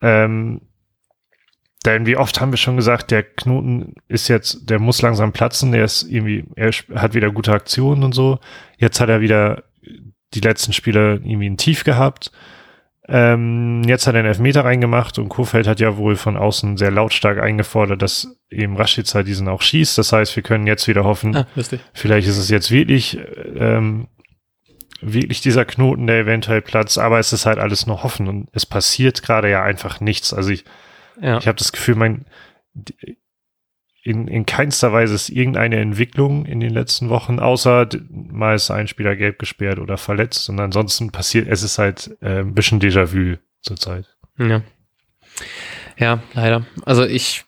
Ähm, 0.00 0.60
denn 1.84 2.06
wie 2.06 2.16
oft 2.16 2.40
haben 2.40 2.52
wir 2.52 2.56
schon 2.56 2.76
gesagt, 2.76 3.10
der 3.10 3.22
Knoten 3.22 3.94
ist 4.08 4.28
jetzt, 4.28 4.68
der 4.68 4.80
muss 4.80 5.00
langsam 5.00 5.32
platzen, 5.32 5.72
der 5.72 5.84
ist 5.84 6.02
irgendwie, 6.02 6.44
er 6.56 6.72
hat 6.94 7.14
wieder 7.14 7.30
gute 7.30 7.52
Aktionen 7.52 8.02
und 8.02 8.14
so. 8.14 8.40
Jetzt 8.78 9.00
hat 9.00 9.08
er 9.08 9.20
wieder 9.20 9.64
die 10.34 10.40
letzten 10.40 10.72
Spiele 10.72 11.14
irgendwie 11.14 11.48
ein 11.48 11.56
Tief 11.56 11.84
gehabt. 11.84 12.32
Ähm, 13.10 13.82
jetzt 13.86 14.06
hat 14.06 14.14
er 14.14 14.18
einen 14.18 14.28
Elfmeter 14.28 14.64
reingemacht 14.64 15.18
und 15.18 15.30
Kofeld 15.30 15.66
hat 15.66 15.80
ja 15.80 15.96
wohl 15.96 16.16
von 16.16 16.36
außen 16.36 16.76
sehr 16.76 16.90
lautstark 16.90 17.38
eingefordert, 17.40 18.02
dass 18.02 18.36
eben 18.50 18.76
Rashica 18.76 19.22
diesen 19.22 19.48
auch 19.48 19.62
schießt. 19.62 19.96
Das 19.96 20.12
heißt, 20.12 20.36
wir 20.36 20.42
können 20.42 20.66
jetzt 20.66 20.88
wieder 20.88 21.04
hoffen, 21.04 21.34
ah, 21.34 21.46
vielleicht 21.94 22.28
ist 22.28 22.36
es 22.36 22.50
jetzt 22.50 22.70
wirklich, 22.70 23.18
ähm, 23.56 24.08
wirklich 25.00 25.40
dieser 25.40 25.64
Knoten, 25.64 26.06
der 26.06 26.18
eventuell 26.18 26.60
platzt, 26.60 26.98
aber 26.98 27.18
es 27.18 27.32
ist 27.32 27.46
halt 27.46 27.58
alles 27.58 27.86
noch 27.86 28.02
hoffen 28.02 28.28
und 28.28 28.48
es 28.52 28.66
passiert 28.66 29.22
gerade 29.22 29.48
ja 29.48 29.62
einfach 29.62 30.00
nichts. 30.00 30.34
Also 30.34 30.50
ich, 30.50 30.64
ja. 31.20 31.38
ich 31.38 31.46
habe 31.46 31.58
das 31.58 31.72
Gefühl, 31.72 31.94
mein, 31.94 32.26
in, 34.02 34.28
in 34.28 34.46
keinster 34.46 34.92
Weise 34.92 35.14
ist 35.14 35.28
irgendeine 35.28 35.76
Entwicklung 35.76 36.46
in 36.46 36.60
den 36.60 36.70
letzten 36.70 37.10
Wochen, 37.10 37.38
außer 37.38 37.88
mal 38.10 38.54
ist 38.54 38.70
ein 38.70 38.88
Spieler 38.88 39.16
gelb 39.16 39.38
gesperrt 39.38 39.78
oder 39.78 39.98
verletzt 39.98 40.48
und 40.48 40.58
ansonsten 40.60 41.10
passiert, 41.10 41.48
es 41.48 41.62
ist 41.62 41.78
halt 41.78 42.16
äh, 42.20 42.40
ein 42.40 42.54
bisschen 42.54 42.80
Déjà-vu 42.80 43.36
zurzeit. 43.60 44.06
Ja. 44.38 44.62
Ja, 45.98 46.22
leider. 46.32 46.66
Also 46.84 47.04
ich, 47.04 47.44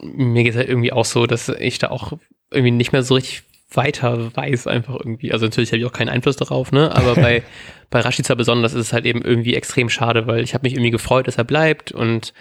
mir 0.00 0.44
geht 0.44 0.52
es 0.52 0.56
halt 0.56 0.68
irgendwie 0.68 0.92
auch 0.92 1.04
so, 1.04 1.26
dass 1.26 1.48
ich 1.48 1.78
da 1.78 1.90
auch 1.90 2.12
irgendwie 2.50 2.70
nicht 2.70 2.92
mehr 2.92 3.02
so 3.02 3.14
richtig 3.14 3.42
weiter 3.74 4.34
weiß 4.34 4.66
einfach 4.66 4.94
irgendwie. 4.94 5.32
Also 5.32 5.46
natürlich 5.46 5.70
habe 5.70 5.78
ich 5.78 5.86
auch 5.86 5.92
keinen 5.92 6.08
Einfluss 6.08 6.36
darauf, 6.36 6.72
ne? 6.72 6.94
Aber 6.94 7.14
bei, 7.14 7.42
bei 7.90 8.00
Rashica 8.00 8.34
besonders 8.34 8.74
ist 8.74 8.86
es 8.86 8.92
halt 8.92 9.04
eben 9.04 9.22
irgendwie 9.22 9.54
extrem 9.54 9.88
schade, 9.88 10.26
weil 10.26 10.42
ich 10.42 10.54
habe 10.54 10.62
mich 10.62 10.74
irgendwie 10.74 10.90
gefreut, 10.90 11.26
dass 11.26 11.38
er 11.38 11.44
bleibt 11.44 11.92
und 11.92 12.32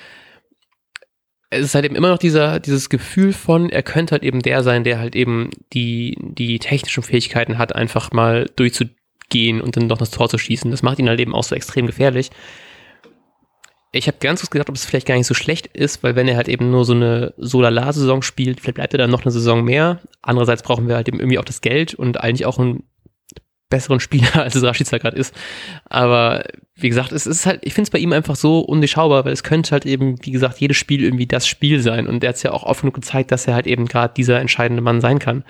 es 1.54 1.66
ist 1.66 1.76
halt 1.76 1.84
eben 1.84 1.96
immer 1.96 2.10
noch 2.10 2.18
dieser, 2.18 2.62
dieses 2.62 2.90
Gefühl 2.90 3.34
von, 3.34 3.70
er 3.70 3.84
könnte 3.84 4.14
halt 4.14 4.24
eben 4.24 4.42
der 4.42 4.64
sein, 4.64 4.86
der 4.86 5.00
halt 5.00 5.18
eben 5.18 5.50
die, 5.74 6.18
die 6.22 6.60
technischen 6.60 7.04
Fähigkeiten 7.04 7.58
hat, 7.58 7.76
einfach 7.76 8.12
mal 8.14 8.50
durchzugehen 8.56 9.60
und 9.60 9.76
dann 9.76 9.90
doch 9.90 9.98
das 9.98 10.12
Tor 10.12 10.30
zu 10.30 10.38
schießen. 10.38 10.72
Das 10.72 10.82
macht 10.82 10.98
ihn 11.00 11.10
halt 11.10 11.20
eben 11.20 11.36
auch 11.36 11.44
so 11.44 11.54
extrem 11.54 11.88
gefährlich. 11.88 12.32
Ich 13.92 14.08
habe 14.08 14.18
ganz 14.22 14.40
kurz 14.40 14.50
gedacht, 14.50 14.70
ob 14.70 14.76
es 14.76 14.86
vielleicht 14.86 15.08
gar 15.08 15.16
nicht 15.16 15.28
so 15.28 15.34
schlecht 15.34 15.68
ist, 15.68 16.02
weil 16.04 16.16
wenn 16.16 16.30
er 16.30 16.38
halt 16.38 16.48
eben 16.48 16.72
nur 16.72 16.86
so 16.86 16.94
eine 16.94 17.34
Solala-Saison 17.36 18.22
spielt, 18.22 18.62
vielleicht 18.62 18.76
bleibt 18.76 18.94
er 18.94 19.00
dann 19.00 19.12
noch 19.12 19.24
eine 19.24 19.32
Saison 19.32 19.66
mehr. 19.66 20.00
Andererseits 20.22 20.64
brauchen 20.64 20.88
wir 20.88 20.96
halt 20.96 21.10
eben 21.10 21.20
irgendwie 21.20 21.38
auch 21.38 21.46
das 21.46 21.60
Geld 21.60 21.94
und 21.94 22.22
eigentlich 22.22 22.46
auch 22.46 22.60
ein 22.60 22.84
besseren 23.72 24.00
Spieler, 24.00 24.36
als 24.44 24.54
es 24.54 24.64
Rashica 24.64 25.00
gerade 25.00 25.18
ist. 25.18 25.34
Aber 25.86 26.44
wie 26.76 26.90
gesagt, 26.90 27.12
es 27.12 27.26
ist 27.26 27.48
halt, 27.48 27.62
ich 27.64 27.74
finde 27.74 27.88
es 27.88 27.92
bei 27.92 27.98
ihm 27.98 28.14
einfach 28.14 28.36
so 28.36 28.60
undurchschaubar, 28.60 29.26
weil 29.26 29.34
es 29.34 29.44
könnte 29.44 29.72
halt 29.72 29.88
eben, 29.88 30.24
wie 30.24 30.32
gesagt, 30.32 30.60
jedes 30.60 30.78
Spiel 30.78 31.04
irgendwie 31.04 31.26
das 31.26 31.48
Spiel 31.48 31.82
sein. 31.82 32.06
Und 32.06 32.24
er 32.24 32.30
hat 32.30 32.36
es 32.36 32.44
ja 32.44 32.52
auch 32.52 32.64
oft 32.64 32.82
genug 32.82 32.94
gezeigt, 32.94 33.32
dass 33.32 33.48
er 33.48 33.56
halt 33.56 33.66
eben 33.66 33.88
gerade 33.88 34.14
dieser 34.16 34.40
entscheidende 34.40 34.84
Mann 34.84 35.02
sein 35.02 35.18
kann. 35.18 35.44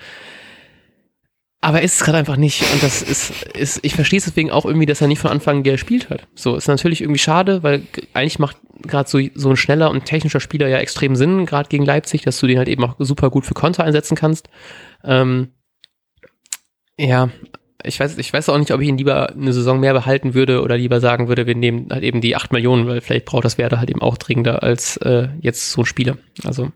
Aber 1.63 1.77
er 1.77 1.83
ist 1.83 1.95
es 1.95 2.03
gerade 2.03 2.17
einfach 2.17 2.37
nicht. 2.37 2.63
Und 2.73 2.81
das 2.81 3.03
ist, 3.03 3.43
ist 3.53 3.79
ich 3.83 3.93
verstehe 3.93 4.17
es 4.17 4.25
deswegen 4.25 4.49
auch 4.49 4.65
irgendwie, 4.65 4.87
dass 4.87 4.99
er 4.99 5.07
nicht 5.07 5.19
von 5.19 5.29
Anfang 5.29 5.57
an 5.57 5.63
gespielt 5.63 6.09
hat. 6.09 6.27
So, 6.33 6.55
ist 6.55 6.67
natürlich 6.67 7.01
irgendwie 7.01 7.19
schade, 7.19 7.61
weil 7.61 7.83
eigentlich 8.13 8.39
macht 8.39 8.57
gerade 8.81 9.07
so, 9.07 9.19
so 9.35 9.51
ein 9.51 9.57
schneller 9.57 9.91
und 9.91 10.05
technischer 10.05 10.39
Spieler 10.39 10.67
ja 10.67 10.79
extrem 10.79 11.15
Sinn, 11.15 11.45
gerade 11.45 11.69
gegen 11.69 11.85
Leipzig, 11.85 12.23
dass 12.23 12.39
du 12.39 12.47
den 12.47 12.57
halt 12.57 12.67
eben 12.67 12.83
auch 12.83 12.95
super 12.97 13.29
gut 13.29 13.45
für 13.45 13.53
Konter 13.53 13.83
einsetzen 13.83 14.17
kannst. 14.17 14.49
Ähm, 15.03 15.49
ja, 16.97 17.29
ich 17.83 17.99
weiß, 17.99 18.17
ich 18.17 18.31
weiß 18.31 18.49
auch 18.49 18.57
nicht, 18.57 18.71
ob 18.71 18.81
ich 18.81 18.87
ihn 18.87 18.97
lieber 18.97 19.31
eine 19.31 19.53
Saison 19.53 19.79
mehr 19.79 19.93
behalten 19.93 20.33
würde 20.33 20.61
oder 20.61 20.77
lieber 20.77 20.99
sagen 20.99 21.27
würde, 21.27 21.47
wir 21.47 21.55
nehmen 21.55 21.87
halt 21.91 22.03
eben 22.03 22.21
die 22.21 22.35
8 22.35 22.51
Millionen, 22.51 22.87
weil 22.87 23.01
vielleicht 23.01 23.25
braucht 23.25 23.45
das 23.45 23.57
Werder 23.57 23.79
halt 23.79 23.89
eben 23.89 24.01
auch 24.01 24.17
dringender 24.17 24.63
als 24.63 24.97
äh, 24.97 25.29
jetzt 25.41 25.71
so 25.71 25.81
ein 25.81 25.85
Spieler. 25.85 26.17
Also 26.43 26.71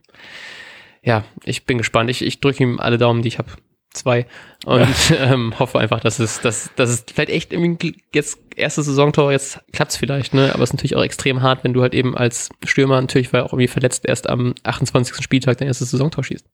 ja, 1.06 1.24
ich 1.44 1.66
bin 1.66 1.78
gespannt. 1.78 2.10
Ich, 2.10 2.24
ich 2.24 2.42
drücke 2.42 2.64
ihm 2.64 2.80
alle 2.80 2.98
Daumen, 2.98 3.22
die 3.22 3.28
ich 3.28 3.38
habe. 3.38 3.52
Zwei. 3.94 4.26
Und 4.66 4.88
ähm, 5.20 5.58
hoffe 5.58 5.80
einfach, 5.80 6.02
dass 6.02 6.20
es, 6.20 6.42
dass, 6.42 6.72
dass 6.76 6.90
es 6.90 7.06
vielleicht 7.14 7.30
echt 7.30 7.54
irgendwie 7.54 7.96
jetzt 8.14 8.40
erste 8.56 8.82
Saisontor, 8.84 9.32
jetzt 9.32 9.60
klappt's 9.72 9.98
vielleicht, 9.98 10.34
ne? 10.34 10.52
Aber 10.54 10.64
es 10.64 10.70
ist 10.70 10.74
natürlich 10.74 10.96
auch 10.96 11.04
extrem 11.04 11.42
hart, 11.42 11.64
wenn 11.64 11.74
du 11.74 11.82
halt 11.82 11.94
eben 11.94 12.18
als 12.18 12.50
Stürmer 12.66 13.00
natürlich, 13.00 13.32
weil 13.32 13.42
auch 13.42 13.54
irgendwie 13.54 13.68
verletzt 13.68 14.06
erst 14.06 14.30
am 14.30 14.56
28. 14.64 15.24
Spieltag 15.24 15.58
dein 15.58 15.68
erstes 15.68 15.92
Saisontor 15.92 16.24
schießt. 16.24 16.46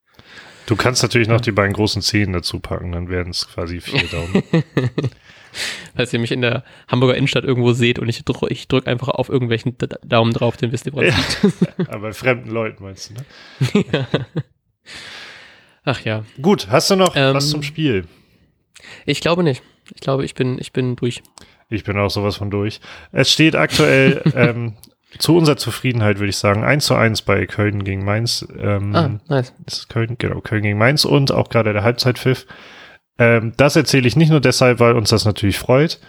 Du 0.65 0.75
kannst 0.75 1.03
natürlich 1.03 1.27
noch 1.27 1.41
die 1.41 1.51
beiden 1.51 1.73
großen 1.73 2.01
Zehen 2.01 2.33
dazu 2.33 2.59
packen, 2.59 2.91
dann 2.91 3.09
werden 3.09 3.31
es 3.31 3.47
quasi 3.47 3.81
vier 3.81 4.07
Daumen. 4.07 4.43
Falls 5.95 6.13
ihr 6.13 6.19
mich 6.19 6.31
in 6.31 6.41
der 6.41 6.63
Hamburger 6.87 7.15
Innenstadt 7.15 7.43
irgendwo 7.43 7.73
seht 7.73 7.99
und 7.99 8.07
ich 8.07 8.23
drücke 8.23 8.47
ich 8.49 8.67
drück 8.67 8.87
einfach 8.87 9.09
auf 9.09 9.27
irgendwelchen 9.27 9.75
Daumen 10.03 10.33
drauf, 10.33 10.55
dann 10.57 10.71
wisst 10.71 10.85
ihr, 10.85 10.93
woran 10.93 11.07
ja, 11.07 11.15
Aber 11.89 11.99
bei 11.99 12.13
fremden 12.13 12.49
Leuten 12.49 12.83
meinst 12.83 13.09
du, 13.09 13.15
ne? 13.15 13.85
ja. 13.91 14.07
Ach 15.83 15.99
ja. 16.01 16.23
Gut, 16.41 16.67
hast 16.69 16.89
du 16.91 16.95
noch 16.95 17.15
ähm, 17.15 17.35
was 17.35 17.49
zum 17.49 17.63
Spiel? 17.63 18.05
Ich 19.05 19.19
glaube 19.19 19.43
nicht. 19.43 19.63
Ich 19.93 20.01
glaube, 20.01 20.23
ich 20.23 20.35
bin, 20.35 20.57
ich 20.59 20.71
bin 20.71 20.95
durch. 20.95 21.21
Ich 21.69 21.83
bin 21.83 21.97
auch 21.97 22.09
sowas 22.09 22.37
von 22.37 22.51
durch. 22.51 22.79
Es 23.11 23.31
steht 23.31 23.55
aktuell 23.55 24.21
ähm, 24.35 24.75
zu 25.17 25.35
unserer 25.35 25.57
Zufriedenheit 25.57 26.19
würde 26.19 26.29
ich 26.29 26.37
sagen, 26.37 26.63
1 26.63 26.85
zu 26.85 26.95
1 26.95 27.23
bei 27.23 27.45
Köln 27.45 27.83
gegen 27.83 28.05
Mainz. 28.05 28.47
Ähm, 28.57 28.95
ah, 28.95 29.19
nice. 29.27 29.53
Ist 29.65 29.89
Köln, 29.89 30.15
genau, 30.17 30.41
Köln 30.41 30.63
gegen 30.63 30.77
Mainz 30.77 31.05
und 31.05 31.31
auch 31.31 31.49
gerade 31.49 31.73
der 31.73 31.83
Halbzeitpfiff. 31.83 32.45
Ähm, 33.17 33.53
das 33.57 33.75
erzähle 33.75 34.07
ich 34.07 34.15
nicht 34.15 34.29
nur 34.29 34.41
deshalb, 34.41 34.79
weil 34.79 34.95
uns 34.95 35.09
das 35.09 35.25
natürlich 35.25 35.59
freut, 35.59 35.99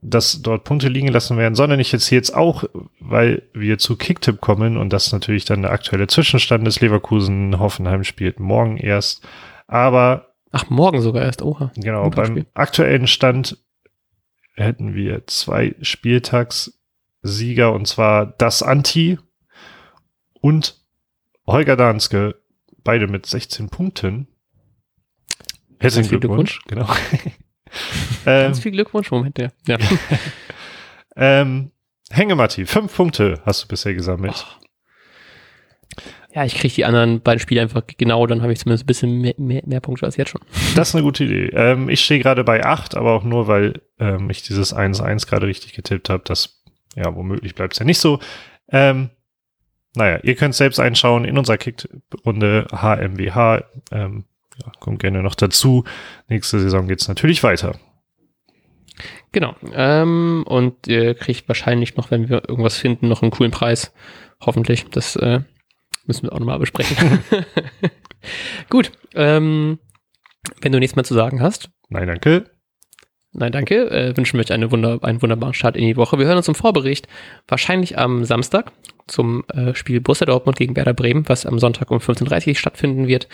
dass 0.00 0.42
dort 0.42 0.64
Punkte 0.64 0.88
liegen 0.88 1.08
lassen 1.08 1.36
werden, 1.36 1.54
sondern 1.54 1.80
ich 1.80 1.92
erzähle 1.92 2.20
jetzt 2.20 2.34
auch, 2.34 2.64
weil 3.00 3.42
wir 3.52 3.78
zu 3.78 3.96
Kicktipp 3.96 4.40
kommen 4.40 4.76
und 4.76 4.92
das 4.92 5.12
natürlich 5.12 5.44
dann 5.44 5.62
der 5.62 5.72
aktuelle 5.72 6.06
Zwischenstand 6.06 6.66
des 6.66 6.80
Leverkusen 6.80 7.58
Hoffenheim 7.58 8.04
spielt 8.04 8.38
morgen 8.38 8.76
erst. 8.76 9.26
Aber 9.66 10.28
Ach, 10.52 10.70
morgen 10.70 11.00
sogar 11.00 11.24
erst, 11.24 11.42
oha. 11.42 11.72
Genau, 11.76 12.08
beim 12.10 12.46
aktuellen 12.54 13.08
Stand 13.08 13.58
hätten 14.54 14.94
wir 14.94 15.26
zwei 15.26 15.74
Spieltags 15.82 16.75
Sieger 17.26 17.72
und 17.72 17.86
zwar 17.86 18.26
das 18.26 18.62
Anti 18.62 19.18
und 20.40 20.76
Holger 21.46 21.76
Danske, 21.76 22.36
beide 22.82 23.06
mit 23.06 23.26
16 23.26 23.68
Punkten. 23.68 24.28
Herzlichen 25.78 26.08
Glückwunsch. 26.08 26.60
Glückwunsch. 26.66 26.90
Genau. 27.10 27.32
Ganz 28.24 28.58
ähm, 28.58 28.62
viel 28.62 28.72
Glückwunsch, 28.72 29.10
Moment, 29.10 29.38
ja. 29.38 29.48
ja. 29.66 29.78
ähm, 31.16 31.72
Hängematti, 32.10 32.66
fünf 32.66 32.94
Punkte 32.94 33.40
hast 33.44 33.64
du 33.64 33.68
bisher 33.68 33.94
gesammelt. 33.94 34.46
Oh. 34.48 34.66
Ja, 36.34 36.44
ich 36.44 36.54
kriege 36.54 36.74
die 36.74 36.84
anderen 36.84 37.22
beiden 37.22 37.40
Spiele 37.40 37.62
einfach 37.62 37.82
genau, 37.96 38.26
dann 38.26 38.42
habe 38.42 38.52
ich 38.52 38.58
zumindest 38.58 38.84
ein 38.84 38.86
bisschen 38.86 39.20
mehr, 39.22 39.34
mehr, 39.38 39.62
mehr, 39.64 39.80
Punkte 39.80 40.04
als 40.04 40.18
jetzt 40.18 40.30
schon. 40.30 40.42
Das 40.74 40.90
ist 40.90 40.94
eine 40.94 41.02
gute 41.02 41.24
Idee. 41.24 41.46
Ähm, 41.54 41.88
ich 41.88 42.04
stehe 42.04 42.20
gerade 42.20 42.44
bei 42.44 42.62
acht, 42.62 42.94
aber 42.94 43.12
auch 43.12 43.24
nur, 43.24 43.48
weil 43.48 43.80
ähm, 43.98 44.28
ich 44.28 44.42
dieses 44.42 44.76
1-1 44.76 45.26
gerade 45.26 45.46
richtig 45.46 45.72
getippt 45.72 46.10
habe. 46.10 46.22
Das 46.26 46.55
ja, 46.96 47.14
womöglich 47.14 47.54
bleibt 47.54 47.74
es 47.74 47.78
ja 47.78 47.84
nicht 47.84 48.00
so. 48.00 48.18
Ähm, 48.68 49.10
naja, 49.94 50.18
ihr 50.22 50.34
könnt 50.34 50.54
selbst 50.54 50.80
einschauen 50.80 51.24
in 51.24 51.38
unserer 51.38 51.58
Kick-Runde 51.58 52.66
HMWH. 52.70 53.64
Ähm, 53.92 54.24
ja, 54.62 54.72
kommt 54.80 55.00
gerne 55.00 55.22
noch 55.22 55.34
dazu. 55.34 55.84
Nächste 56.28 56.58
Saison 56.58 56.88
geht's 56.88 57.08
natürlich 57.08 57.42
weiter. 57.42 57.78
Genau. 59.32 59.54
Ähm, 59.72 60.44
und 60.46 60.86
ihr 60.86 61.14
kriegt 61.14 61.48
wahrscheinlich 61.48 61.96
noch, 61.96 62.10
wenn 62.10 62.28
wir 62.28 62.48
irgendwas 62.48 62.76
finden, 62.76 63.08
noch 63.08 63.22
einen 63.22 63.30
coolen 63.30 63.52
Preis. 63.52 63.92
Hoffentlich. 64.40 64.86
Das 64.90 65.16
äh, 65.16 65.40
müssen 66.06 66.24
wir 66.24 66.32
auch 66.32 66.38
nochmal 66.38 66.58
besprechen. 66.58 67.22
Gut. 68.70 68.92
Ähm, 69.14 69.78
wenn 70.60 70.72
du 70.72 70.78
nichts 70.78 70.96
mehr 70.96 71.04
zu 71.04 71.14
sagen 71.14 71.40
hast. 71.42 71.70
Nein, 71.88 72.06
danke. 72.06 72.55
Nein, 73.38 73.52
danke. 73.52 73.90
Äh, 73.90 74.16
wünschen 74.16 74.38
wir 74.38 74.44
euch 74.44 74.52
eine 74.52 74.70
wunder 74.70 74.98
einen 75.02 75.20
wunderbaren 75.20 75.52
Start 75.52 75.76
in 75.76 75.86
die 75.86 75.96
Woche. 75.96 76.18
Wir 76.18 76.26
hören 76.26 76.38
uns 76.38 76.48
im 76.48 76.54
Vorbericht 76.54 77.06
wahrscheinlich 77.46 77.98
am 77.98 78.24
Samstag 78.24 78.72
zum 79.06 79.44
äh, 79.52 79.74
Spiel 79.74 80.00
Borussia 80.00 80.26
Dortmund 80.26 80.56
gegen 80.56 80.74
Werder 80.74 80.94
Bremen, 80.94 81.28
was 81.28 81.44
am 81.44 81.58
Sonntag 81.58 81.90
um 81.90 81.98
15.30 81.98 82.48
Uhr 82.48 82.54
stattfinden 82.54 83.06
wird. 83.06 83.28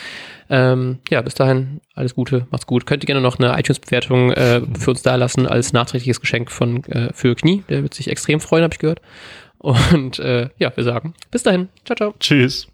Ähm, 0.50 0.98
ja, 1.08 1.22
bis 1.22 1.34
dahin 1.34 1.80
alles 1.94 2.16
Gute, 2.16 2.48
macht's 2.50 2.66
gut. 2.66 2.84
Könnt 2.84 3.04
ihr 3.04 3.06
gerne 3.06 3.20
noch 3.20 3.38
eine 3.38 3.58
iTunes-Bewertung 3.58 4.32
äh, 4.32 4.60
für 4.76 4.90
uns 4.90 5.02
da 5.02 5.14
lassen 5.14 5.46
als 5.46 5.72
nachträgliches 5.72 6.20
Geschenk 6.20 6.50
von 6.50 6.82
äh, 6.84 7.12
für 7.12 7.36
Knie. 7.36 7.62
Der 7.68 7.82
wird 7.82 7.94
sich 7.94 8.08
extrem 8.08 8.40
freuen, 8.40 8.64
habe 8.64 8.74
ich 8.74 8.80
gehört. 8.80 9.00
Und 9.58 10.18
äh, 10.18 10.48
ja, 10.58 10.76
wir 10.76 10.82
sagen 10.82 11.14
bis 11.30 11.44
dahin. 11.44 11.68
Ciao, 11.84 11.94
ciao. 11.94 12.14
Tschüss. 12.18 12.71